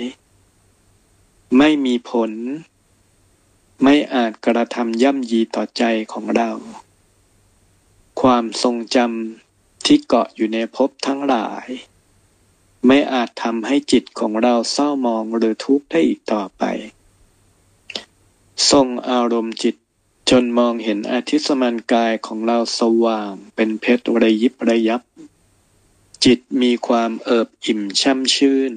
[1.58, 2.32] ไม่มีผล
[3.84, 6.52] ไม่อาจกระทำย่ำยีต่อใจของเรา
[8.22, 9.45] ความทรงจำ
[9.86, 11.68] ที่เกาะอยู่ในภพทั้งหลาย
[12.88, 16.64] ไม่อาจทำให้จิตของเราเศร้ามองหรือทุกข์ได้อีกต่อไป
[18.72, 19.76] ทรงอารมณ์จิต
[20.30, 25.02] จนมองเห็นอาทิตสมานกายของเราสว่างเป็นเพชรระยิบระยับ
[26.26, 28.74] จิตมีความเอิบอิ่มช่ำชื่น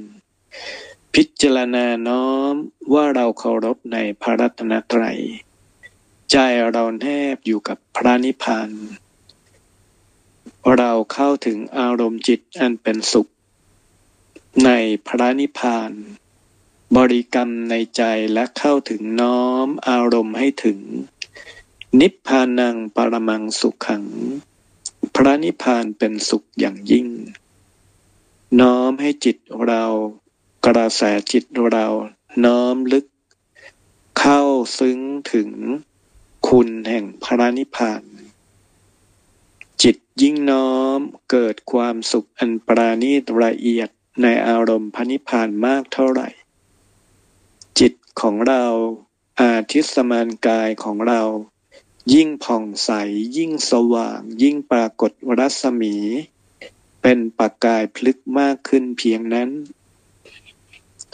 [1.14, 2.54] พิจารณาน้อม
[2.92, 5.20] ว่าเราเคารพในพระรัตนตรัย
[6.30, 6.36] ใจ
[6.72, 8.70] เราแนบอยู่กับพระนิพพาน
[10.76, 13.28] เราเข้าถึงอารมณ์จิตอันเป็นสุข
[14.64, 14.70] ใน
[15.06, 15.90] พระนิพพาน
[16.96, 18.02] บริกรรมในใจ
[18.32, 20.78] และเข้าถึงน้อมอารมณ์ให้ถึง
[22.00, 24.04] นิพพานังปรมังสุขขัง
[25.14, 27.06] พระนิพพานเป็นสุขอย่างยิ่ง
[28.60, 29.84] น้อมให้จิตเรา
[30.66, 31.02] กระแส
[31.32, 31.86] จิตเรา
[32.44, 33.06] น้อมลึก
[34.18, 34.42] เข้า
[34.78, 34.98] ซึ้ง
[35.32, 35.50] ถึง
[36.48, 38.02] คุณแห่งพระนิพพาน
[39.82, 43.88] จิตยิ่งน้อมเกิดความสุขอันปราณีตละเอียด
[44.22, 46.28] ในอารมณ์พระนิพพานมากเท่าไหร่
[47.78, 48.64] จิตของเรา
[49.40, 51.22] อาทิตสมานกายของเรา
[52.14, 52.90] ยิ่งผ่องใส
[53.36, 55.96] ยิ่งสว่าง ยิ่งปรากฏรัศมี
[57.02, 59.50] เป็นประกายพลึกมากขึ้นเพียงนั้น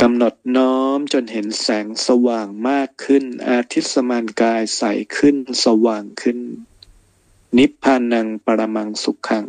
[0.01, 4.83] กำหนดน้อมจนเห็นแสงสว่างมากขึ้น อาทิตสมานกายใส
[5.17, 6.39] ขึ้นสว่างขึ้น
[7.59, 9.49] นิพพานังปรมังสุขขัง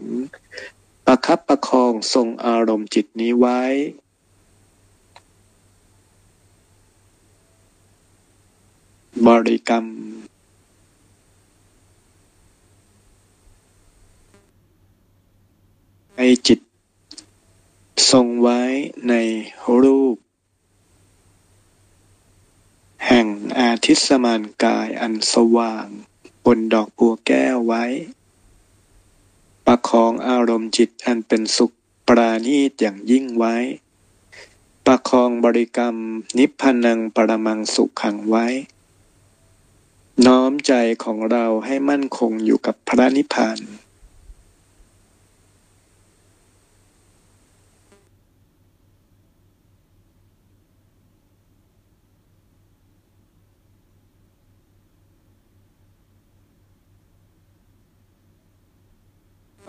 [1.05, 3.61] ประคับประคองทรงอารมณ์จิตนี้ไว้
[9.27, 9.85] บริกรรม
[16.17, 16.59] ให้จิต
[18.11, 18.61] ทรงไว้
[19.09, 19.13] ใน
[19.83, 20.17] รูป
[23.07, 23.27] แห่ง
[23.59, 25.87] อาทิตสมานกายอันสว่าง
[26.45, 27.85] บนดอกบัวแก้วไว้
[29.67, 31.73] ประคองอารมณ์จิตอันเป็นสุข
[32.07, 33.55] ปราณีตอย่างยิ่งไว้
[34.85, 35.95] ประคองบริกรรม
[36.37, 38.45] นิพพานังปรมังสุขขังไว้
[40.25, 43.59] น้อมใจของเราให้มั่นคงอยู่กับพระนิพพาน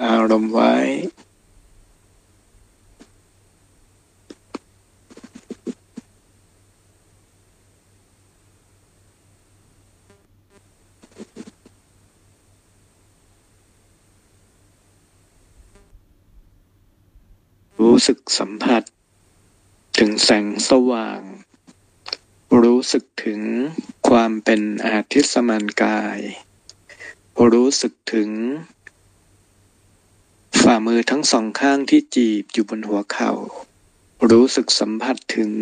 [0.05, 0.75] อารมณ์ไว้
[17.99, 18.83] รู้สึกสัมผัส
[19.99, 21.21] ถึงแสงสว่าง
[22.63, 23.41] รู้สึกถึง
[24.09, 26.19] ความเป็นอาทิตสมานกาย
[27.53, 28.31] รู้สึกถึง
[30.61, 33.33] ฝ่ามือทั้งสองข้างที่จีบอยู่บนหัวเขา่า
[34.31, 35.53] รู้สึกสัมผัสถึง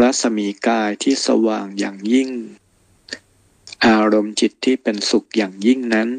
[0.00, 2.30] รัศมีกายที่สว่างอย่างยิ่ง
[3.86, 6.10] อารมณ์จิตที่เป็นสุขอย่างยิ่งนั้น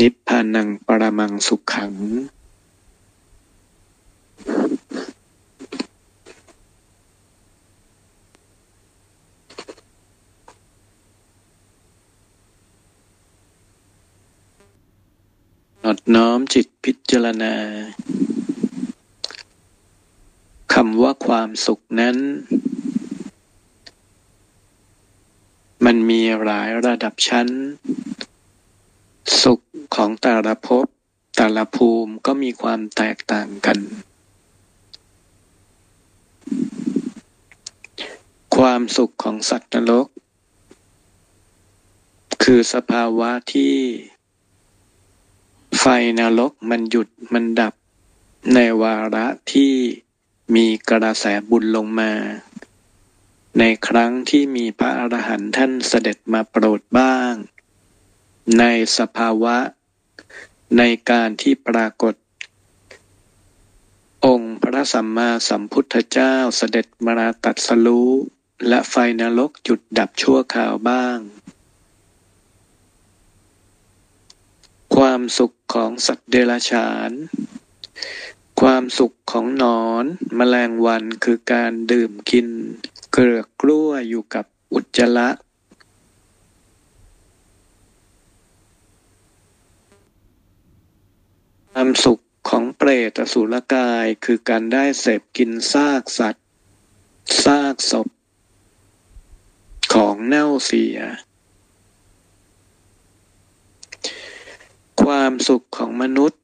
[0.00, 1.92] นิพพานังปรมังสุขขัง
[15.82, 17.54] นอดน้อมจิตพิจารณา
[20.74, 22.16] คำว่าความสุขนั้น
[25.84, 27.48] มันมีหลายระดับชั้น
[29.40, 29.60] สุข
[29.94, 30.86] ของแต่ละภพ
[31.36, 33.78] แต่ละภูมิก็มีความแตกต่างกัน
[38.56, 40.06] ความสุขของสัตว์นรก
[42.42, 43.76] คือสภาวะที่
[45.78, 45.84] ไฟ
[46.20, 47.74] นรกมันหยุดมันดับ
[48.54, 49.74] ในวาระที่
[50.54, 52.12] มีกระแสบุญลงมา
[53.58, 57.32] ในครั้งที่มีพระอรหันต์ท่านเสด็จมาโปรดบ้าง
[58.58, 58.64] ใน
[58.98, 59.56] สภาวะ
[60.78, 62.14] ในการที่ปรากฏ
[64.26, 68.10] องค์พระสัมมาสัมพุทธเจ้าเสด็จมาตัดสรู้
[68.68, 71.18] และไฟนรกหยุดดับชั่วคราวบ้าง
[74.96, 77.10] ความสุขของสัตว์เดรัจฉาน
[78.60, 80.04] ความสุขของนอน
[80.38, 82.48] มแมลงวันคือการดื่มกิน
[83.12, 85.28] เกลือกล้วอยู่กับอุจจาระ
[91.76, 96.46] ความสุขของเปรตสุรกายคือการได้เสพกินซากสัตว์
[97.44, 98.08] ซากศพ
[99.94, 100.98] ของเน่าเสีย
[105.02, 106.40] ความสุขของมนุษย์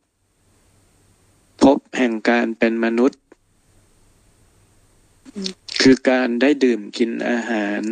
[1.63, 3.21] พบแห่งการเป็นมนุษย์
[5.81, 7.83] คือการได้ดื่มกินอาหาร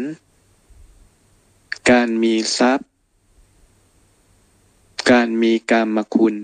[1.91, 2.91] การมีทรัพย์
[5.11, 6.37] การมีกามคุณ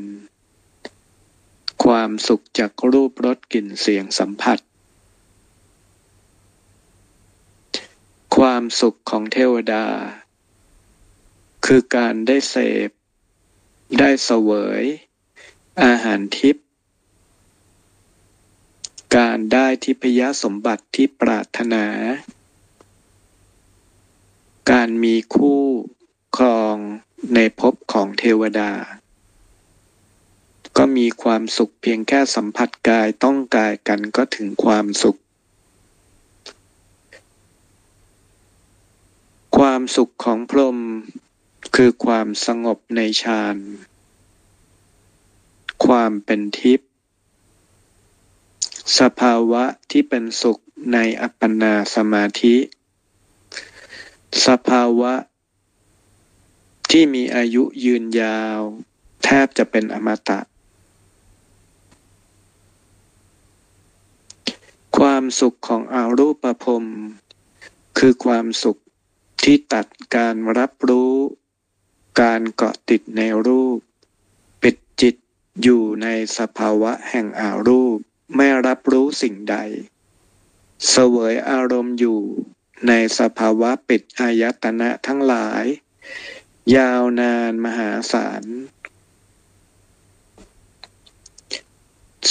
[1.85, 4.59] ความสุขจากรูปรสกลิ่นเสียงสัมผัส
[8.37, 9.87] ความสุขของเทวดา
[11.67, 12.57] คือการได้เส
[12.89, 12.91] พ
[13.99, 14.83] ได้เสวย
[15.85, 16.67] อาหารทิพย์
[19.17, 21.87] การได้ทิพยสมบัติที่ปรารถนา
[24.71, 25.63] การมีคู่
[26.37, 26.77] ครอง
[27.35, 28.73] ในภพของเทวดา
[30.77, 35.19] ก็มีความสุขเพียงแค่สัมผัสกายต้องกายกันก็ถึงความสุข
[39.57, 40.79] ความสุขของพรหม
[41.75, 43.57] คือความสงบในฌาน
[45.87, 46.91] ความเป็นทิพย์
[48.99, 50.59] สภาวะที่เป็นสุข
[50.93, 52.57] ในอัปปนาสมาธิ
[54.47, 55.13] สภาวะ
[56.91, 58.61] ที่มีอายุยืนยาว
[59.25, 60.41] แทบจะเป็นอมตะ
[65.07, 66.85] ความสุขของอารูปภพ
[67.99, 68.81] คือความสุข
[69.43, 69.87] ที่ตัด
[70.17, 71.15] การรับรู้
[72.21, 73.79] การเกาะติดในรูป
[74.63, 75.15] ปิดจิต
[75.63, 77.99] อยู่ในสภาวะแห่งอารูป
[78.37, 79.57] ไม่รับรู้สิ่งใด
[80.89, 82.21] เสวยอารมณ์อยู่
[82.89, 85.65] ในสภาวะปิดอายตนะทั้งหลาย
[86.77, 88.45] ยาวนานมหาศาล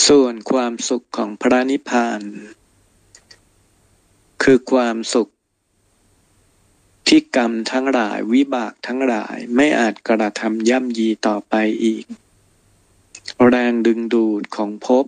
[0.07, 2.23] ส่วนความสุขของพระนิพพาน
[4.43, 5.29] คือความสุข
[7.07, 12.05] ที่กรรมทั้งหลายวิบากทั้งหลายไม่อาจกระทำย่ำยีต่อไปอีก
[13.47, 15.05] แรงดึงดูดของภพ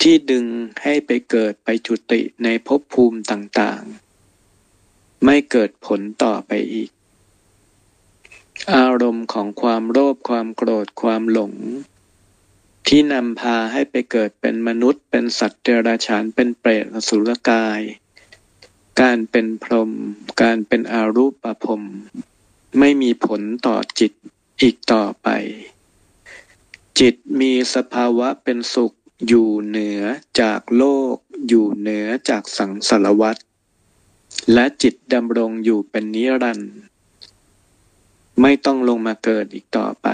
[0.00, 0.46] ที่ดึง
[0.82, 6.90] ให้ไปเกิดไปจุติในภพภูมิต่างๆ ไม่เกิดผลต่อไปอีก
[8.74, 11.52] อารมณ์ของความโลภความโกรธความหลง
[12.86, 17.80] ที่นำพาให้ไปเกิดเป็นมนุษย์ เป็นสัตว์เดรัจฉานเป็นเปรตอสุรกาย
[19.00, 19.90] การเป็นพรหม
[20.42, 21.82] การเป็นอารูปภพ
[22.78, 24.12] ไม่มีผลต่อจิต
[24.60, 25.28] อีกต่อไป
[27.00, 28.92] จิตมีสภาวะเป็นสุข
[29.28, 30.00] อยู่เหนือ
[30.40, 31.14] จากโลก
[31.48, 33.36] อยู่เหนือจากสังสารวัฏ
[34.52, 36.74] และจิตดำรงอยู่เป็นนิรันดร์
[38.40, 40.08] ไม่ต้องลงมาเกิดอีกต่อไป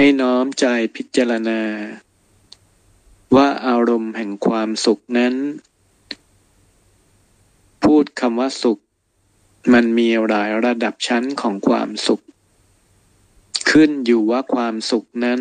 [0.00, 1.62] ให้น้อมใจพิจารณา
[3.36, 5.34] ว่าอารมณ์แห่งความสุขนั้น
[7.84, 8.78] พูดคำว่าสุข
[9.72, 12.20] มันมีหลายระดับชั้นของความสุข
[13.70, 15.40] ขึ้นอยู่ว่าความสุขนั้น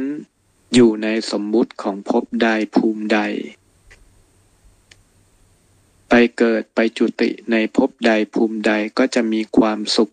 [0.73, 3.19] อยู่ในสมมุติของภพใดภูมิใด
[6.09, 10.09] ไปเกิดไปจุติในภพใดภูมิใดก็จะมีความสุข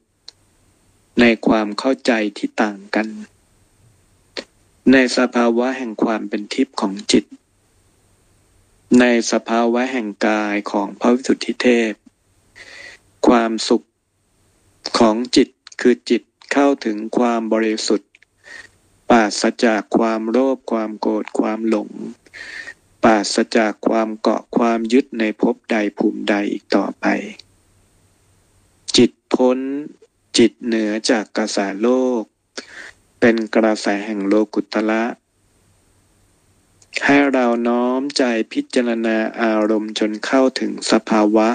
[1.21, 3.09] ในความเข้าใจที่ต่างกัน
[4.93, 7.25] ในสภาวะแห่งความเป็นทิพย์ของจิต
[9.01, 11.93] ในสภาวะแห่งกายของพระวิสุทธิเทพ
[13.27, 13.87] ความสุข
[14.99, 15.49] ของจิต
[15.81, 18.11] คือจิตเข้าถึงความบริสุทธิ์
[19.11, 21.91] ปราศจากความโลภความโกรธความหลง
[23.05, 27.07] ปราศจากความเกาะความยึดในภพใดภูมิใดอีกต่อไป
[28.97, 29.59] จิตพ้น
[30.39, 32.25] จิตเหนือจากกระแสโลก
[33.27, 35.05] เป็นกระแสแห่งโลกุตละ
[37.05, 41.49] ให้เราน้อมใจพิจารณาอารมณ์จนเข้าถึงสภาวะ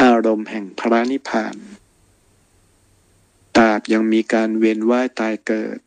[0.00, 1.56] อารมณ์แห่งพระนิพพาน
[3.56, 5.78] ตราบยังมีการเวียนว่ายตายเกิด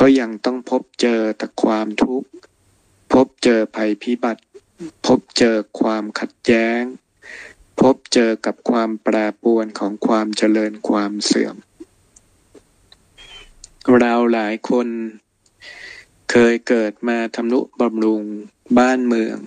[0.00, 2.28] ก็ยังต้องพบเจอแต่ความทุกข์
[3.12, 4.42] พบเจอภัยพิบัติ
[5.06, 6.82] พบเจอความขัดแย้ง
[7.80, 11.56] พบเจอกับความแปรปรวนของความเจริญความเสื่อม
[13.90, 14.88] เราหลายคน
[16.30, 18.24] เคยเกิดมาทำนุบำรุง
[18.78, 19.38] บ้านเมือง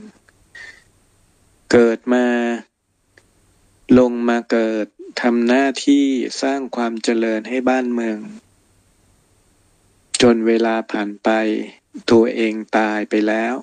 [1.71, 2.25] เกิดมา
[3.99, 4.85] ลงมาเกิด
[5.21, 6.05] ทำหน้าที่
[6.41, 8.17] สร้างความเจริญให้บ้านเมือง
[10.21, 11.29] จนเวลาผ่านไป
[12.11, 13.53] ตัวเองตายไปแล้ว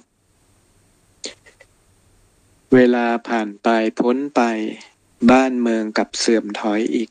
[2.74, 3.68] เวลาผ่านไป
[4.00, 4.42] พ้นไป
[5.30, 7.10] บ้านเมืองกับเสื่อมถอยอีก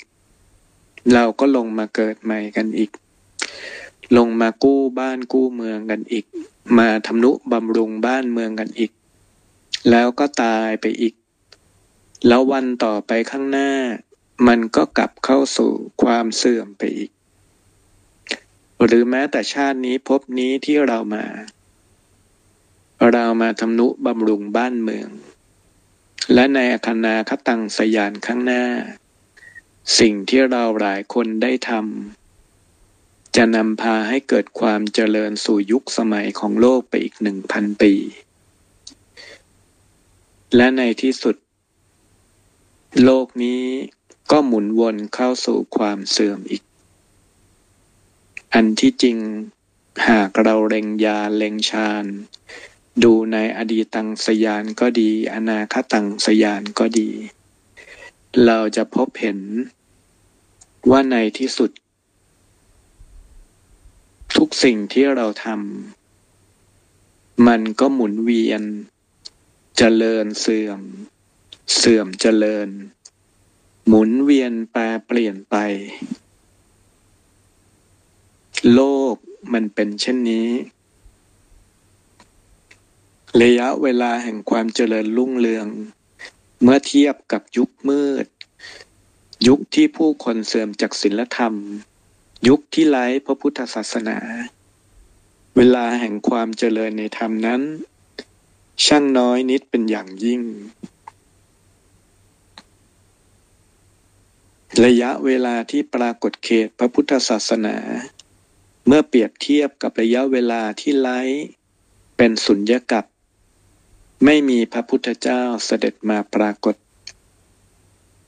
[1.13, 2.91] เราก็ลงมาเกิดใหม่กันอีก
[4.17, 6.25] ลงมากู้บ้านกู้เมืองกันอีก
[6.77, 8.91] มาทำนุบำรุงบ้านเมืองกันอีก
[9.89, 11.13] แล้วก็ตายไปอีก
[12.27, 13.71] แล้ววันต่อไปข้างหน้า
[14.47, 15.71] มันก็กลับเข้าสู่
[16.01, 17.11] ความเสื่อมไปอีก
[18.85, 21.25] หรือแม้แต่ชาตินี้พบนี้ที่เรามา
[23.11, 25.09] เรามาทำนุบำรุงบ้านเมือง
[26.33, 28.65] และในอคนาคตังสยานข้างหน้า
[29.99, 32.20] สิ่งที่เราหลายคนได้ทำ
[33.35, 37.93] จะนำพาให้เกิดความเจริญสู่ยุคสมัยของโลกไปอีกหนึ่งพันปี
[40.55, 41.35] และในที่สุด
[43.03, 43.63] โลกนี้
[44.31, 46.63] ก็หมุนวนเข้าสู่ความเสื่อมอีก
[48.53, 49.17] อันที่จริง
[50.07, 52.05] หากเราเล็งยาเล็งฌาน
[53.03, 57.09] ดูในอดีตังสยานก็ดี อนาคตังสยานก็ดี
[58.45, 59.39] เราจะพบเห็น
[60.89, 61.71] ว่าในที่สุด
[64.37, 68.61] ทุกสิ่งที่เราทำมันก็หมุนเวียน
[69.77, 70.81] เจริญเสื่อม
[71.77, 72.69] เสื่อมเจริญ
[73.87, 75.55] หมุนเวียนแปรเปลี่ยนไป
[78.73, 78.81] โล
[79.13, 79.15] ก
[79.53, 80.49] มันเป็นเช่นนี้
[83.41, 85.67] ระยะเวลาแห่งความเจริญรุ่งเรือง
[86.61, 88.25] เมื่อเทียบกับยุคมืด
[89.47, 91.55] ยุคที่ผู้คนเสื่อมจากศีลธรรม
[92.47, 94.17] ยุคที่ไร้พระพุทธศาสนา
[95.55, 97.61] เวลาแห่งความเจริญในธรรมนั้น
[98.85, 100.41] ช่างน้อยนิดเป็นอย่างยิ่ง
[104.85, 107.77] ระยะเวลาที่ปรากฏเขตพระพุทธศาสนา
[108.85, 111.19] เมื่อเปรียบเทียบกับระยะเวลาที่ไร้
[112.17, 113.05] เป็นสุญญกับ
[114.25, 116.75] ไม่มีพระพุทธเจ้าเสด็จมาปรากฏ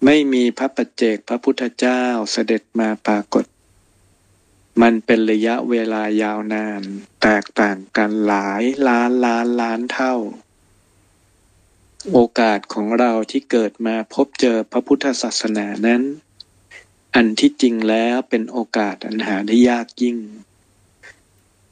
[0.05, 3.45] ไม่มีพระปัจเจกพระพุทธเจ้าเสด็จมาปรากฏ
[4.81, 6.81] มันเป็นระยะเวลายาวนาน
[7.21, 10.15] แตกต่างกันหลายล้านล้านล้านเท่า
[12.11, 16.01] โอกาสของเราที่เกิดมาพบเจอพระพุทธศาสนานั้น
[17.15, 20.17] อันที่จริงแล้วเป็นโอกาสอันหาได้ยากยิ่ง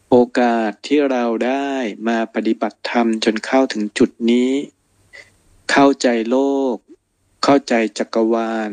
[0.09, 1.71] โอกาสที่เราได้
[2.07, 4.51] มาปฏิบัติธรรมจนเข้าถึงจุดนี้
[5.71, 6.37] เข้าใจโล
[6.73, 6.75] ก
[7.43, 8.71] เข้าใจจักรวาล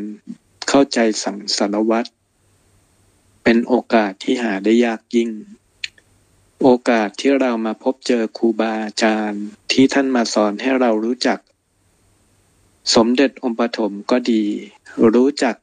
[0.69, 2.09] เข้าใจสังสารวัตร
[3.43, 5.31] เป็นโอกาสที่หาได้ยากยิ่ง
[6.63, 11.39] โอกาสที่เรามาพบเจอครูบาอาจารย์ที่ท่านมาสอนให้เรารู้จัก
[12.95, 14.43] สมเด็จองค์ปฐมก็ดี
[15.13, 15.55] รู้จัก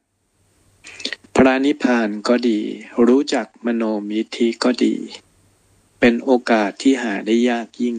[1.37, 2.61] พระนิพพานก็ดี
[3.07, 4.95] รู้จักมโนมิธิก็ดี
[6.01, 7.97] เป็นโอกาสที่หาได้ยากยิ่ง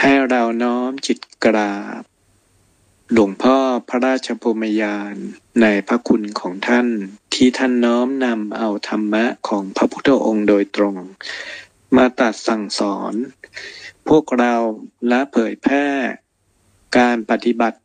[0.00, 2.02] ให้เราน้อมจิตกราบ
[3.12, 3.58] หลวงพ่อ
[3.88, 5.14] พระราชพมยาน
[5.60, 6.88] ในพระคุณของท่าน
[7.34, 10.96] ที่ท่านน้อมนำเอาธรรมะของพระพุทธองค์โดยตรง
[11.96, 13.14] มาตัดสั่งสอน
[14.08, 14.54] พวกเรา
[15.08, 15.86] และเผยแพร่
[16.98, 17.78] การปฏิบัติ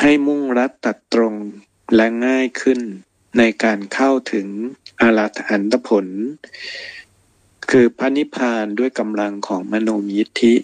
[0.00, 1.34] ให้มุ่งรัดตัดตรง
[1.94, 2.80] และง่ายขึ้น
[3.38, 4.46] ในการเข้าถึง
[5.00, 6.06] อารัหันตผล
[7.70, 10.54] คือพระนิพพานด้วยกำลังของมโนมิทธิ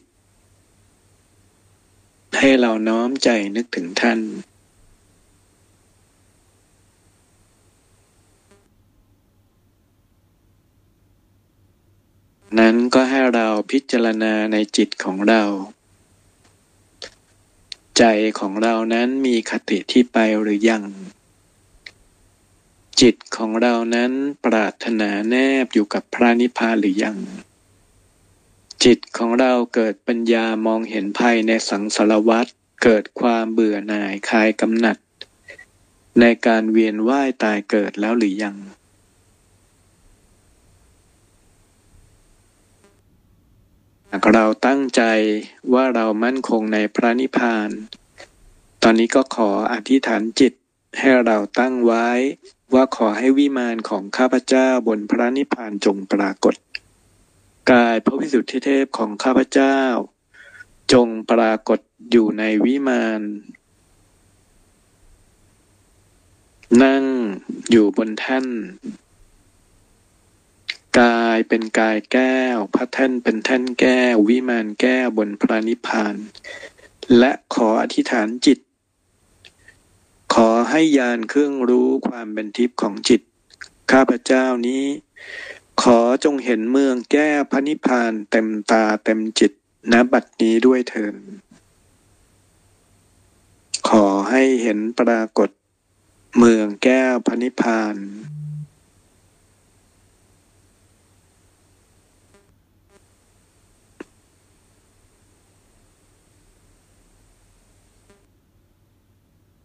[2.39, 4.20] ให้เราน้อมใจนึกถึงท่าน
[12.61, 15.42] นั้นก็ให้เราพิจารณาในจิตของเรา
[17.98, 18.05] ใจ
[18.40, 20.84] ของเรานั้นมีคติที่ไปหรือยัง
[23.00, 24.12] จิตของเรานั้น
[24.44, 27.18] ปรารถนาแนบอยู่กับพระนิพพานหรือยัง
[28.84, 32.46] จิตของเราเกิดปัญญามองเห็นภัยในสังสารวัฏ
[32.82, 34.96] เกิดความเบื่อหน่ายคลายกำหนัด
[36.20, 45.02] ในการเวียนว่ายตายเกิดแล้วหรือยังากเราตั้งใจ
[45.72, 47.70] ว่าเรามั่นคงในพระนิพพาน
[48.82, 50.52] ตอนนี้ก็ขออธิษฐานจิต
[50.98, 52.08] ให้เราตั้งไว้
[52.74, 56.54] ว่าขอให้วิมานของข้าพเจ้าบนพระนิพพานจงปรากฏ
[57.70, 59.78] กายพระวิสุทธิเทพของข้าพเจ้า
[60.92, 63.22] จงปรากฏอยู่ในวิมาน
[66.82, 67.04] นั่ง
[67.70, 68.46] อยู่บนแท่น
[71.01, 76.14] กายเป็นกายแก้ว พระแท่นเป็นแท่นแก้ว วิมานแก้วบนพระนิพพาน
[77.18, 78.59] และขออธิษฐานจิต
[80.34, 83.20] ขอให้ยานเครื่องรู้ความเป็นทิพย์ของจิต
[83.90, 84.84] ข้าพเจ้านี้
[85.82, 89.53] ขอจงเห็นเมืองแก้พระนิพพานเต็มตาเต็มจิต
[89.93, 91.14] ณบัดนี้ด้วยเถิด
[93.88, 95.51] ขอให้เห็นปรากฏ
[96.38, 97.97] เมืองแก้วพระนิพพาน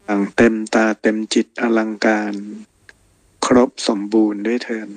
[0.10, 2.34] อย่างเต็มตาเต็มจิตอลังการ
[3.46, 4.90] ครบสมบูรณ์ด้วยเถิน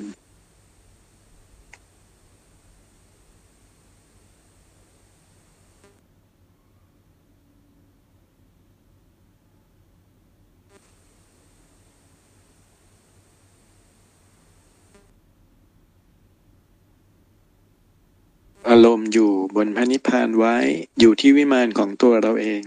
[18.68, 20.56] อารมณ์อยู่บนพระนิพพานไว้
[21.00, 22.62] อยู่ที่วิมานของตัวเราเอง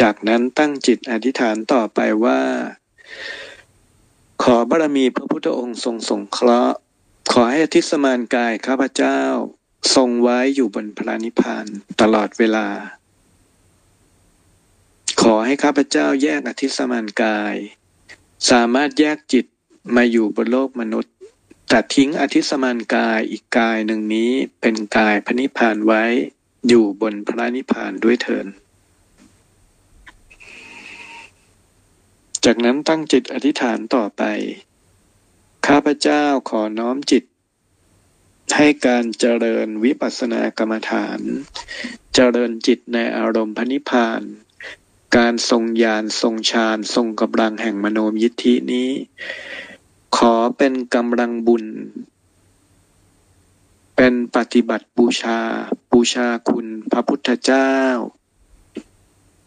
[0.00, 2.40] จากนั้นตั้งจิตอธิษฐานต่อไปว่า
[4.42, 6.76] ขอบารมีพระพุทธองค์ทรงสงเคราะห์
[7.32, 9.20] ขอให้อธิสมานกายข้าพเจ้า
[9.94, 11.66] ทรงไว้อยู่บนพระนิพพาน
[12.00, 12.68] ตลอดเวลา
[15.20, 17.54] ขอให้ข้าพเจ้าแยกอธิสมานกาย
[18.50, 19.46] สามารถแยกจิต
[19.96, 21.14] มาอยู่บนโลกมนุษย์
[21.68, 24.30] แต่ทิ้งอธิสมานกายอีกกายหนึ่งนี้
[24.60, 26.04] เป็นกายพระนิพพานไว้
[26.68, 28.46] อยู่บนพระนิพพานด้วยเถิด
[32.48, 34.22] จากนั้นตั้งจิตอธิษฐานต่อไป
[35.66, 37.24] ข้าพเจ้าขอน้อมจิต
[38.56, 41.20] ให้การเจริญวิปัสสนากรรมฐาน
[42.14, 44.22] เจริญจิตในอารมณ์พนิพาน
[45.16, 48.90] การทรงญาณทรงฌานทรงกำลังแห่งมโนมยิทธินี้
[50.16, 51.64] ขอเป็นกำลังบุญ
[53.96, 55.40] เป็นปฏิบัติบูชา
[55.92, 57.72] บูชาคุณพระพุทธเจ้า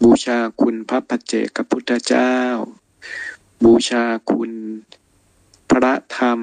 [0.03, 2.33] บูชาคุณพระปัจเจกพุทธเจ้า
[3.65, 4.51] บูชาคุณ
[5.69, 6.39] พระธรรม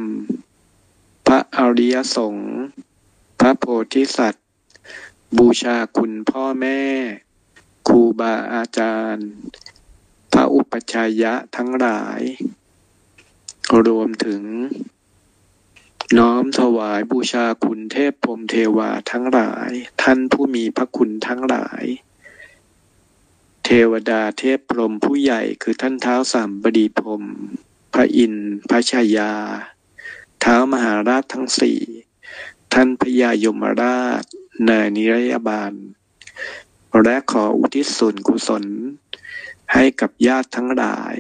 [1.27, 2.55] พระอริยสงฆ์
[3.41, 4.47] พระโพธิสัตว์
[5.39, 6.81] บูชาคุณพ่อแม่
[7.89, 9.29] ครูบาอาจารย์
[10.33, 12.21] พระอุปชัยยะทั้งหลาย
[13.87, 14.43] รวมถึง
[16.19, 19.71] น้อมถวายบูชาคุณเทพพรมเทวาทั้งหลาย
[20.03, 21.85] ท่านผู้มีพระคุณทั้งหลาย
[23.69, 27.25] เทวดาเทพพรหมผู้ใหญ่คือท่านเท้าสามบดีพรม
[27.93, 29.33] พระอินทร์พระชายา
[30.41, 31.81] เท้ามหาราชทั้งสี่
[32.73, 34.25] ท่านพญายมราช
[34.69, 35.73] นายนิรยาบาล
[37.03, 38.65] และขออุทิศส่วนกุศล
[39.73, 41.17] ให้กับญาติทั้งหลาย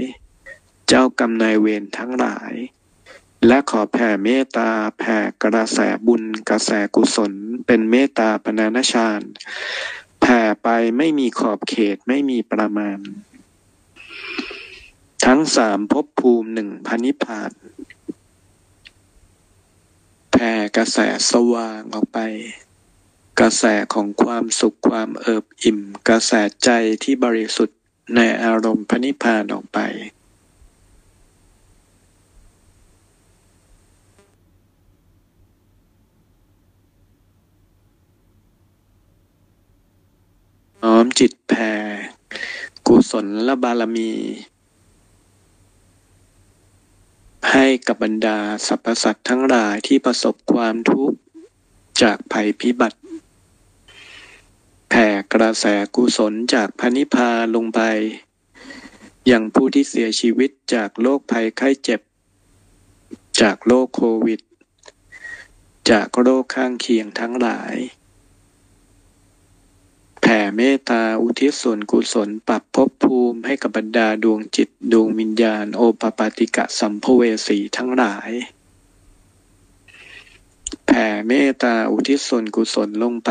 [0.88, 2.52] เจ้ากรรมนายเวรทั้งหลาย
[3.46, 7.32] และขอแผ่เมตตาแผ่กระแสบุญกระแสกุศล
[7.66, 9.22] เป็นเมตตาปนาณชาน
[10.28, 12.98] แผ่ไปไม่มีขอบเขตไม่มีประมาณ
[15.24, 17.50] ทั้งสามภพภูมิหนึ่งพันิพาต
[20.30, 20.98] แผ่กระแส
[21.30, 22.18] สว่างออกไป
[23.40, 23.64] กระแส
[23.94, 26.32] ของความสุขความเอิบอิ่ม กระแส
[26.64, 26.70] ใจ
[27.02, 27.78] ที่บริสุทธิ์
[28.16, 29.78] ในอารมณ์พนิพานออกไป
[40.96, 41.72] อมจิตแผ่
[42.86, 44.12] กุศลและบารมี
[47.50, 51.18] ให้กับบรรดาสรรพสัตว์ทั้งหลายที่ประสบความทุกข์
[52.02, 52.98] จากภัยพิบัติ
[54.88, 55.66] แผ่กระแส
[55.96, 57.80] กุศลจากพระนิพพานลงไป
[59.26, 62.00] อย่างผู้ที่เสียชีวิตจากโรคภัยไข้เจ็บ
[63.40, 64.40] จากโรคโควิด
[65.90, 67.76] จากโรคข้างเคียงทั้งหลาย
[70.28, 78.30] แผ่เมตตาอุทิศส่วนกุศลปรับภพภูมิให้กับบรรดาดวงจิตดวงวิญญาณ โอปปาติกะสัมภเวสีทั้งหลาย
[80.86, 83.30] แผ่เมตตาอุทิศส่วนกุศลลงไป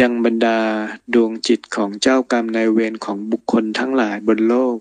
[0.00, 0.58] ยังบรรดา
[1.14, 4.76] ดวงจิตของเจ้ากรรมนายเวรของบุคคลทั้งหลายบนโลก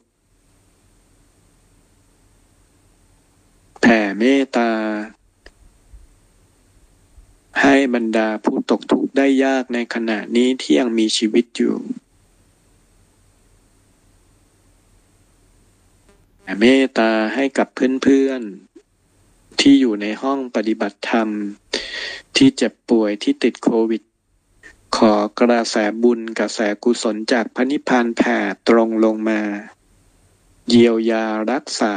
[3.82, 4.70] แผ่เมตตา
[7.62, 11.76] ให้บรรดาผู้ตกทุกข์ได้ยากในขณะนี้ที่ยังมีชีวิตอยู่
[16.60, 17.68] เมตตาให้กับ
[18.04, 21.30] เพื่อนๆ ที่อยู่ในห้องปฏิบัติธรรม
[22.36, 24.02] ที่เจ็บป่วยที่ติดโควิด
[24.98, 28.38] ขอกระแสบุญกระแสกุศลจากพระนิพพานแผ่
[28.68, 29.42] ตรงลงมา
[30.70, 31.96] เยียวยารักษา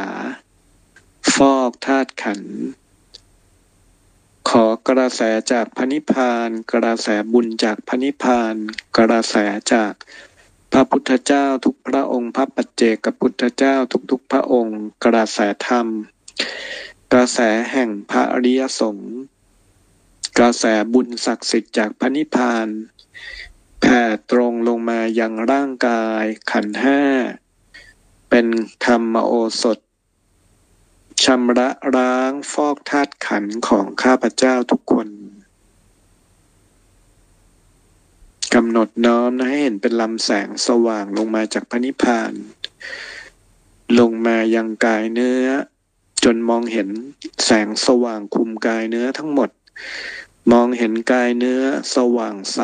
[1.35, 2.57] ฟอกธาตุขันธ์
[4.55, 5.21] ขอกระแส
[5.53, 8.55] จากพระนิพพาน กระแสบุญจากพระนิพพาน
[8.97, 9.37] กระแส
[9.73, 9.95] จาก
[10.73, 13.75] พระพุทธเจ้าทุกพระองค์ พระปัจเจกพุทธเจ้า
[14.11, 15.39] ทุกๆพระองค์ กระแส
[15.69, 15.87] ธรรม
[17.13, 17.39] กระแส
[17.73, 19.13] แห่งพระอริยสงฆ์
[20.39, 22.69] กระแสบุญศักดิ์สิทธิ์จากพระนิพพาน
[23.81, 27.03] แผ่ตรงลงมายังร่างกายขันธ์ห้า
[28.31, 28.47] เป็น
[28.85, 29.33] ธรรมโอ
[29.63, 29.79] สถ
[31.25, 35.09] ชำระล้างฟอกธาตุขันธ์ของข้าพเจ้าทุกคน
[38.55, 42.33] กำหนดน้อมให้เห็นเป็นลำแสงสว่างลงมาจากพระนิพพาน
[43.99, 45.47] ลงมายังกายเนื้อ
[46.25, 46.89] จนมองเห็น
[47.45, 49.51] แสงสว่างคุมกายเนื้อทั้งหมด
[50.53, 51.63] มองเห็นกายเนื้อ
[51.95, 52.61] สว่างใส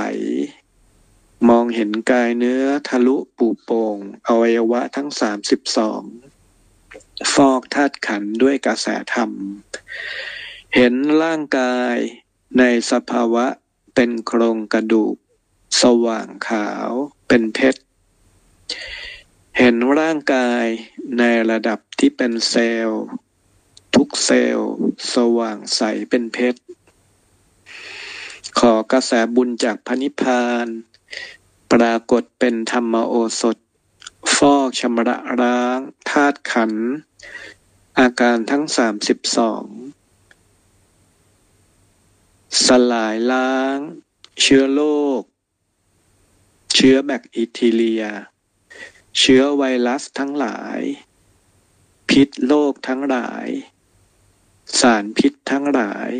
[1.49, 3.97] มองเห็นกายเนื้อทะลุปูโป่ง
[4.29, 6.03] อวัยวะทั้งสามสิบสอง
[7.33, 9.31] ฟอกธาตุขันด้วยกระแสธรรม
[10.75, 11.97] เห็นร่างกาย
[12.59, 13.47] ในสภาวะ
[13.95, 15.17] เป็นโครงกระดูก
[15.83, 16.91] สว่างขาว
[17.29, 17.81] เป็นเพชร
[19.59, 20.65] เห็นร่างกาย
[21.19, 23.05] ในระดับที่เป็นเซลล์
[23.95, 24.71] ทุกเซลล์
[25.15, 26.61] สว่างใสเป็นเพชร
[28.59, 30.67] ขอกระแสบุญจากพระนิพพาน
[31.73, 33.57] ปรากฏเป็นธรรมโอสถ
[34.33, 35.79] ฟอกชำระล้าง
[36.11, 36.72] ธาตุขัน
[37.99, 39.64] อาการทั้งสามสิบสอง
[42.66, 43.79] สลายล้าง
[44.41, 44.83] เชื้อโร
[45.20, 45.22] ค
[46.75, 47.22] เชื้อแบค
[47.59, 48.05] ทีเรีย
[49.18, 50.81] เชื้อไวรัสทั้งหลาย
[52.09, 53.47] พิษโรคทั้งหลาย
[54.81, 56.11] สารพิษทั้งหลาย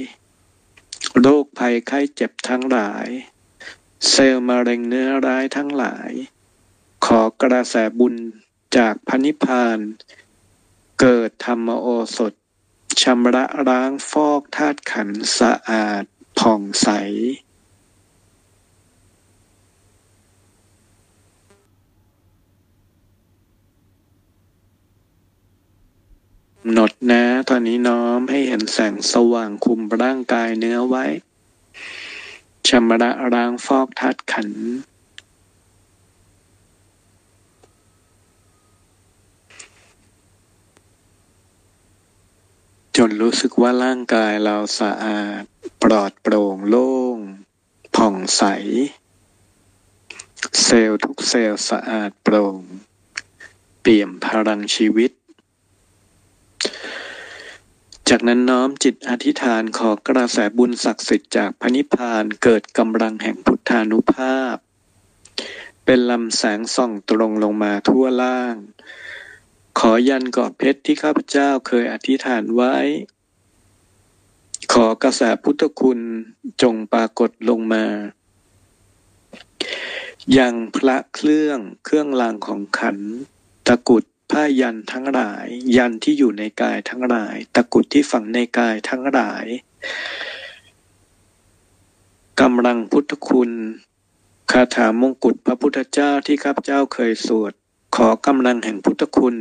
[1.21, 3.07] โรคภัยไข้เจ็บทั้งหลาย
[4.09, 6.11] เซลล์มะเร็งเนื้อร้ายทั้งหลาย
[7.05, 8.15] ขอกระแสบุญ
[8.77, 9.79] จากพระนิพพาน
[11.01, 11.87] เกิดธรรมโอ
[12.17, 12.33] สถ
[13.03, 16.05] ชำระล้างฟอกธาตุขันสะอาด
[16.39, 16.89] ผ่องใส
[26.61, 31.05] กำหนดนะ ตอนนี้น้อมให้เห็นแสงสว่างคุมร่างกายเนื้อไว้
[32.69, 34.94] ชำระล้างฟอกธาตุขันธ์
[42.99, 45.43] จนรู้สึกว่าร่างกายเราสะอาด
[45.83, 47.19] ปลอดโปร่งโล่ง
[47.97, 48.43] ผ่องใส
[50.63, 52.57] เซลล์ทุกเซลล์สะอาดโปร่ง
[53.81, 55.11] เปี่ยมพลังชีวิต
[58.09, 64.57] จากนั้นน้อมจิตอธิษฐานขอกระแสบุญศักดิ์สิทธิ์จากพระนิพพานเกิดกำลังแห่งพุทธานุภาพ
[65.85, 68.57] เป็นลำแสงส่องตรงลงมาทั่วล่าง
[69.79, 72.77] ขอยันกอบเพชรที่ข้าพเจ้าเคยอธิษฐานไว้
[74.73, 76.01] ขอกระแสพุทธคุณ
[76.63, 77.87] จงปรากฏลงมา
[80.39, 82.99] ยังพระเครื่องเครื่องรางของขัน
[83.67, 85.47] ตะกุดผ้ายันทั้งหลาย
[85.77, 89.47] ยันที่อยู่ในกายทั้งหลาย ตะกุดที่ฝังในกายทั้งหลาย
[92.41, 93.51] กำลังพุทธคุณ
[94.51, 97.53] คาถามงกุฎพระพุทธเจ้าที่ข้าพเจ้าเคยสวด
[97.99, 99.37] ขอกำลังแห่งพุทธคุณ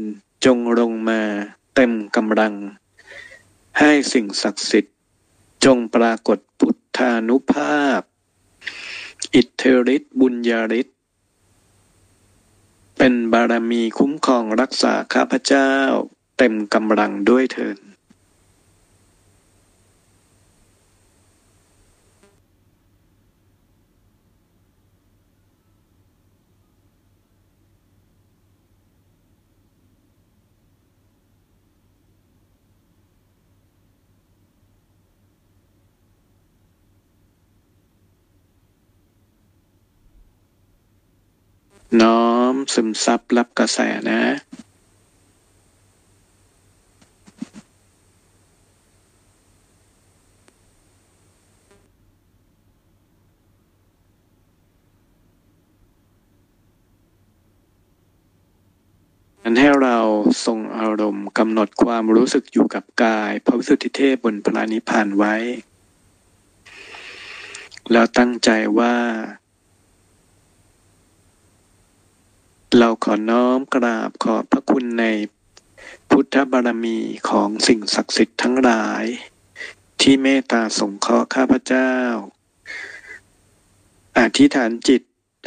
[0.45, 1.21] จงลงมา
[1.75, 2.53] เต็มกำลัง
[3.79, 4.95] ให้สิ่งศักดิ์สิทธิ์
[5.65, 8.01] จงปรากฏพุทธานุภาพ
[9.35, 10.97] อิทธิฤทธิ์บุญญาฤทธิ์
[12.97, 15.71] เป็นบารมีคุ้มครองรักษาข้าพเจ้า
[16.37, 17.77] เต็มกำลังด้วยเถิด
[42.01, 43.79] น้อมซึมซับรับกระแส
[44.09, 44.21] นะ
[59.41, 59.97] นั้นให้เรา
[60.45, 65.35] ทรงอารมณ์กำหนดความรู้สึกอยู่กับกาย พระวิสุทธิเทพบนพระนิพพานไว้
[67.91, 68.95] แล้วตั้งใจว่า
[72.79, 75.05] เราขอน้อมกราบขอบพระคุณใน
[76.09, 76.97] พุทธบารมี
[77.29, 79.03] ของสิ่งศักดิ์สิทธิ์ทั้งหลาย
[80.01, 81.91] ที่เมตตาสงเคราะห์ข้าพเจ้า
[84.19, 85.01] อธิษฐานจิต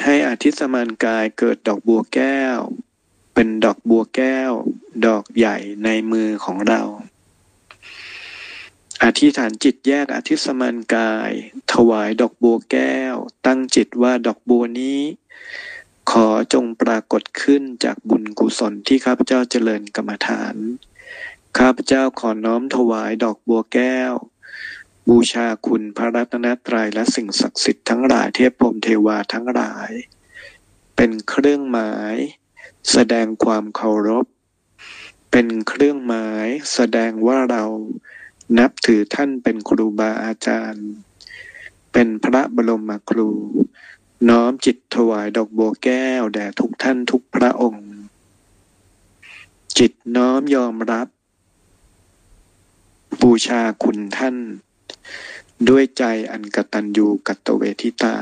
[0.04, 2.58] ให้อธิสมานกายเกิดดอกบัวแก้ว
[3.34, 4.52] เป็นดอกบัวแก้ว
[5.06, 6.82] ดอกใหญ่ในมือของเรา
[9.02, 11.30] อธิษฐานจิตแยกอธิสมานกาย
[11.72, 13.14] ถวายดอกบัวแก้ว
[13.46, 15.00] ตั้งจิตว่าดอกบัวนี้
[16.10, 20.54] ขอจงปรากฏขึ้นจากบุญกุศลที่ข้าพเจ้าเจริญกรรมฐาน
[21.58, 24.12] ข้าพเจ้าขอน้อมถวายดอกบัวแก้ว
[25.08, 29.90] บูชาคุณพระรัตนตรัยและสิ่งศักดิ์สิทธิ์ทั้งหลายเทพพรมเทวาทั้งหลาย
[30.96, 32.14] เป็นเครื่องหมาย
[32.92, 34.26] แสดงความเคารพ
[35.30, 37.64] เป็นเครื่องหมายแสดงว่าเรา
[38.58, 40.88] นับถือท่านเป็นครูบาอาจารย์
[41.92, 43.30] เป็นพระบรมครู
[44.28, 47.86] น้อมจิตถวายดอกบัวแก้วแด่ทุกท่านทุกพระองค์
[49.78, 51.08] จิตน้อมยอมรับ
[53.22, 54.36] บูชาคุณท่าน
[55.68, 58.16] ด้วยใจอันกตัญญูกตเวทิตา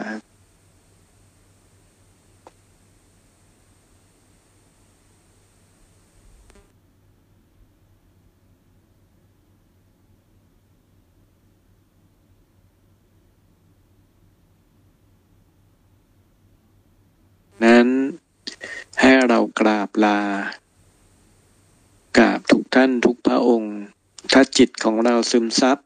[17.65, 17.89] นั้น
[19.01, 20.21] ให้เรากราบลา
[22.19, 23.75] กราบทุกท่านทุกพระองค์
[24.33, 25.79] ถ้าจิตของเราซึมซับ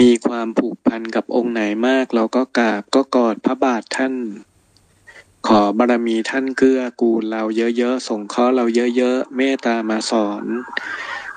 [0.00, 4.14] มีความผูกพันกับองค์ไหนมาก เราก็กราบก็กอดพระบาทท่าน
[5.48, 8.64] ขอบารมีท่านเกื้อกูลเราเยอะๆส่งเคราะห์เรา
[8.96, 10.44] เยอะๆเมตตามาสอน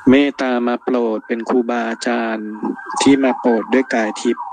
[0.10, 2.50] เมตตามาโปรดเป็นครูบาอาจารย์
[3.02, 4.47] ที่มาโปรดด้วยกายทิพย์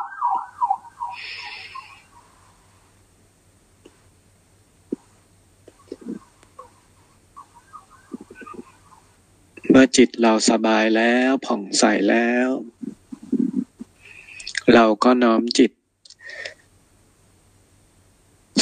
[9.76, 12.48] มื่อจิตเราสบายแล้วผ่องใสแล้ว
[14.74, 15.70] เราก็น้อมจิต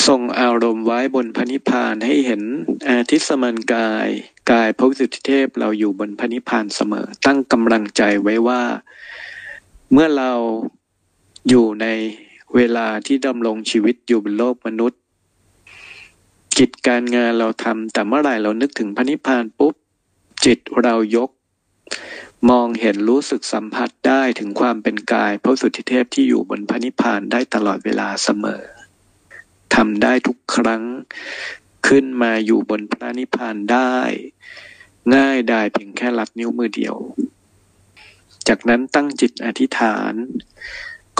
[0.07, 2.43] ส่งอารมณ์ไว้บนพระนิพพานให้เห็น
[2.89, 4.09] อาทิตสมันกาย
[4.51, 8.63] กายพระวิสุทธิเทพเราอยู่บนพระนิพพานเสมอ ตั้งกำลังใจไว้ว่า
[9.93, 10.33] เมื่อเรา
[11.49, 11.87] อยู่ใน
[12.55, 15.01] เวลาที่ดำรงชีวิตอยู่บนโลกมนุษย์
[16.59, 19.75] กิจการงานเราทำแต่เมื่อไหร่เรานึกถึงพระนิพพานปุ๊บ
[20.45, 21.31] จิตเรายก
[22.51, 28.63] มองเห็นรู้สึกสัมผัสได้ถึงความเป็นกายพระสุทธิเทพที่อยู่บนพระนิพพานได้ตลอดเวลาเสมอ
[29.75, 30.83] ทำได้ทุกครั้ง
[31.87, 33.95] ขึ้นมาอยู่บนพระนิพพานได้
[35.15, 36.97] ง่ายได้เพียงแค่ลัดนิ้วมือเดียว
[38.49, 40.15] จากนั้นตั้งจิตอธิษฐาน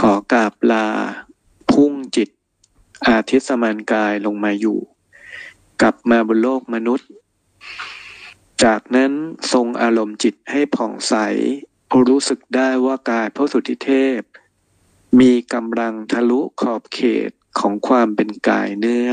[0.01, 0.89] ขอกราบลา
[1.71, 2.29] พุ่งจิต
[3.07, 4.79] อาทิตสมานกายลงมาอยู่
[5.81, 7.09] กลับมาบนโลกมนุษย์
[8.65, 9.13] จากนั้น
[9.53, 11.15] ทรงอารมณ์จิตให้ผ่องใส
[12.09, 14.21] รู้สึกได้ว่ากายพระสุทธิเทพ
[15.21, 19.09] มีกำลังทะลุขอบเขตของความเป็นกายเนื้อ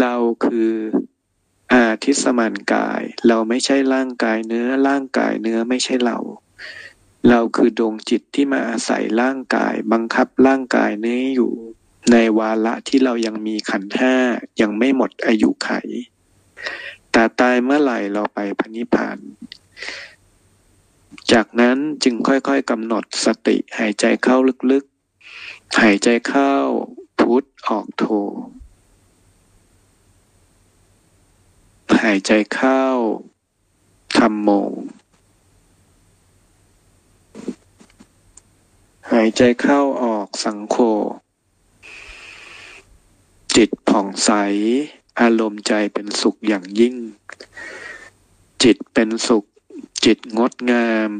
[0.00, 0.72] เราคือ
[1.72, 6.18] อาทิสมานกาย เราไม่ใช่ร่างกายเนื้อ ร่างกายเนื้อไม่ใช่เรา
[7.28, 11.52] เราคือดวงจิตที่มาอาศัยร่างกายบังคับร่างกายนี้อยู่
[12.12, 14.14] ในวาระที่เรายังมีขันธ์ห้า
[14.60, 15.70] ยังไม่หมดอายุไข
[17.18, 19.18] แต่ตายเมื่อไหร่เราไปพระนิพพาน
[21.32, 24.36] จากนั้นจึงค่อยๆกำหนดสติหายใจเข้า
[24.70, 26.52] ลึกๆ หายใจเข้า
[27.20, 28.04] พุทออกโท
[32.02, 32.82] หายใจเข้า
[34.18, 34.48] ธรรมโม
[39.12, 40.76] หายใจเข้าออกสังโฆ
[43.56, 44.30] จิตผ่องใส
[45.20, 46.94] อารมณ์ใจเป็นสุขอย่างยิ่ง
[48.62, 49.44] จิตเป็นสุข
[50.04, 51.10] จิตงดงาม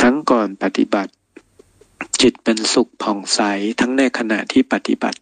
[0.00, 1.12] ทั้งก่อนปฏิบัติ
[2.22, 3.40] จิตเป็นสุขผ่องใส
[3.80, 5.20] ทั้งในขณะที่ปฏิบัติ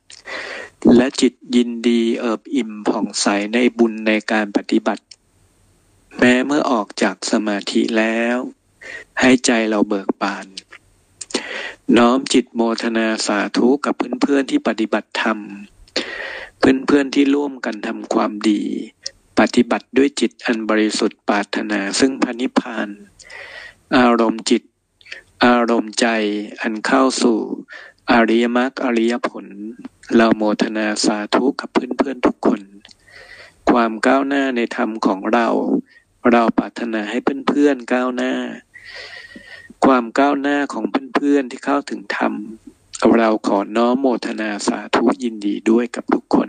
[0.96, 5.04] และจิตยินดีเอิบอิ่มผ่องใสในบุญในการปฏิบัติ
[6.18, 8.36] แม้เมื่อออกจากสมาธิแล้ว
[9.20, 10.46] ให้ใจเราเบิกบาน
[11.96, 15.38] น้อมจิตโมทนาสาธุกับเพื่อนๆที่ปฏิบัติธรรม
[16.58, 18.62] เพื่อนๆที่ร่วมกันทำความดี
[19.38, 22.88] ปฏิบัติด้วยจิตอันบริสุทธิ์ปรารถนาซึ่งพระนิพพาน
[23.96, 24.62] อารมณ์จิต
[25.44, 26.06] อารมณ์ใจ
[26.60, 27.38] อันเข้าสู่
[28.10, 29.46] อริยมรรคอริยผล
[30.16, 32.60] เราโมทนาสาธุกับเพื่อนๆทุกคน
[33.70, 35.48] ความก้าวหน้าในธรรมของเรา
[36.30, 38.34] เราปรารถนาให้เพื่อนๆก้าวหน้า
[39.84, 40.84] ความก้าวหน้าของ
[41.14, 42.32] เพื่อนๆที่เข้าถึงธรรม
[43.16, 46.48] เราขอน้อมโมทนาสาธุยินดีด้วยกับทุกคน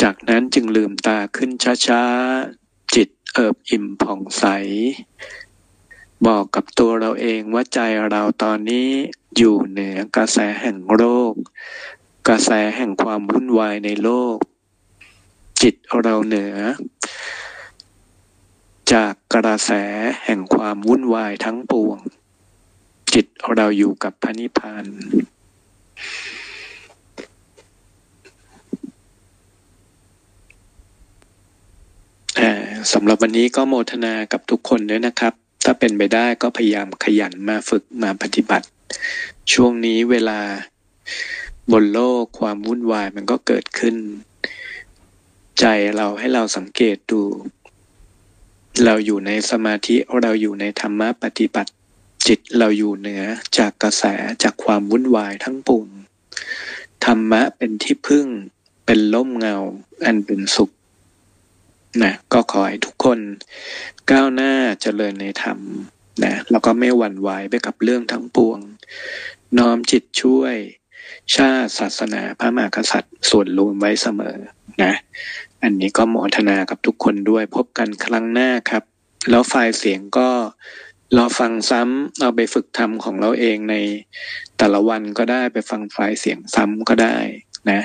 [0.00, 1.50] จากนั้นจึงลืมตาขึ้น
[1.86, 4.44] ช้าๆ จิตเอิบอิ่มผ่องใส
[6.26, 8.88] บอกกับตัวเราเองว่าใจเราตอนนี้
[9.36, 11.34] อยู่เหนือกระแสแห่งโลก
[12.28, 14.36] กระแสแห่งความวุ่นวายในโลก
[15.62, 16.56] จิตเราเหนือ
[18.92, 19.70] จากกระแส
[20.24, 21.98] แห่งความวุ่นวายทั้งปวง
[23.14, 24.84] จิตเราอยู่กับพระนิพพาน
[32.92, 35.32] สำหรับวันนี้ก็โมทนากับทุกคนด้วยนะครับ
[35.64, 38.66] ถ้าเป็นไปได้ก็พยายามขยันมาฝึกมาปฏิบัติ
[39.52, 40.40] ช่วงนี้เวลา
[41.72, 43.96] บนโลกความวุ่นวายมันก็เกิดขึ้น
[45.60, 45.64] ใจ
[45.96, 47.22] เราให้เราสังเกตดู
[48.84, 51.70] เราอยู่ในสมาธิเราอยู่ในธรรมะปฏิบัติ
[52.26, 53.22] จิตเราอยู่เหนือ
[53.58, 54.04] จากกระแส
[54.42, 55.86] จากความวุ่นวายทั้งปวง
[57.04, 58.26] ธรรมะเป็นที่พึ่ง
[58.86, 59.56] เป็นล่มเงา
[60.04, 60.70] อันเป็นสุข
[62.02, 63.18] นะก็ขอให้ทุกคน
[64.10, 65.58] ก้าวหน้าเจริญในธรรม
[66.24, 68.58] นะแล้วก็ไม่หวั่นไหวไปกับเรื่องทั้งปวง
[69.58, 70.56] น้อมจิตช่วย
[71.34, 74.36] ชาติศาสนาพระมหากษัตริย์ส่วนรวมไว้เสมอ
[74.82, 74.92] นะ
[75.62, 78.84] อันนี้ก็โมทนากับทุกคนด้วยพบกันครั้งหน้าครับ
[79.30, 80.28] แล้วไฟล์เสียงก็
[81.14, 83.76] เราฟังซ้ำเอาไปฝึกทำของเราเองใน
[84.58, 87.16] แต่ละวันก็ได้ไปฟังไฟล์เสียงซ้ำก็ได้
[87.70, 87.80] นะ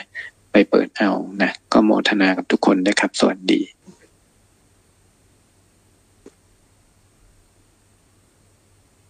[0.52, 1.12] ไปเปิดเอา
[1.42, 3.62] นะก็โมทนากับทุกคนด้ครับ สวัสดี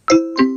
[0.10, 0.57] うん。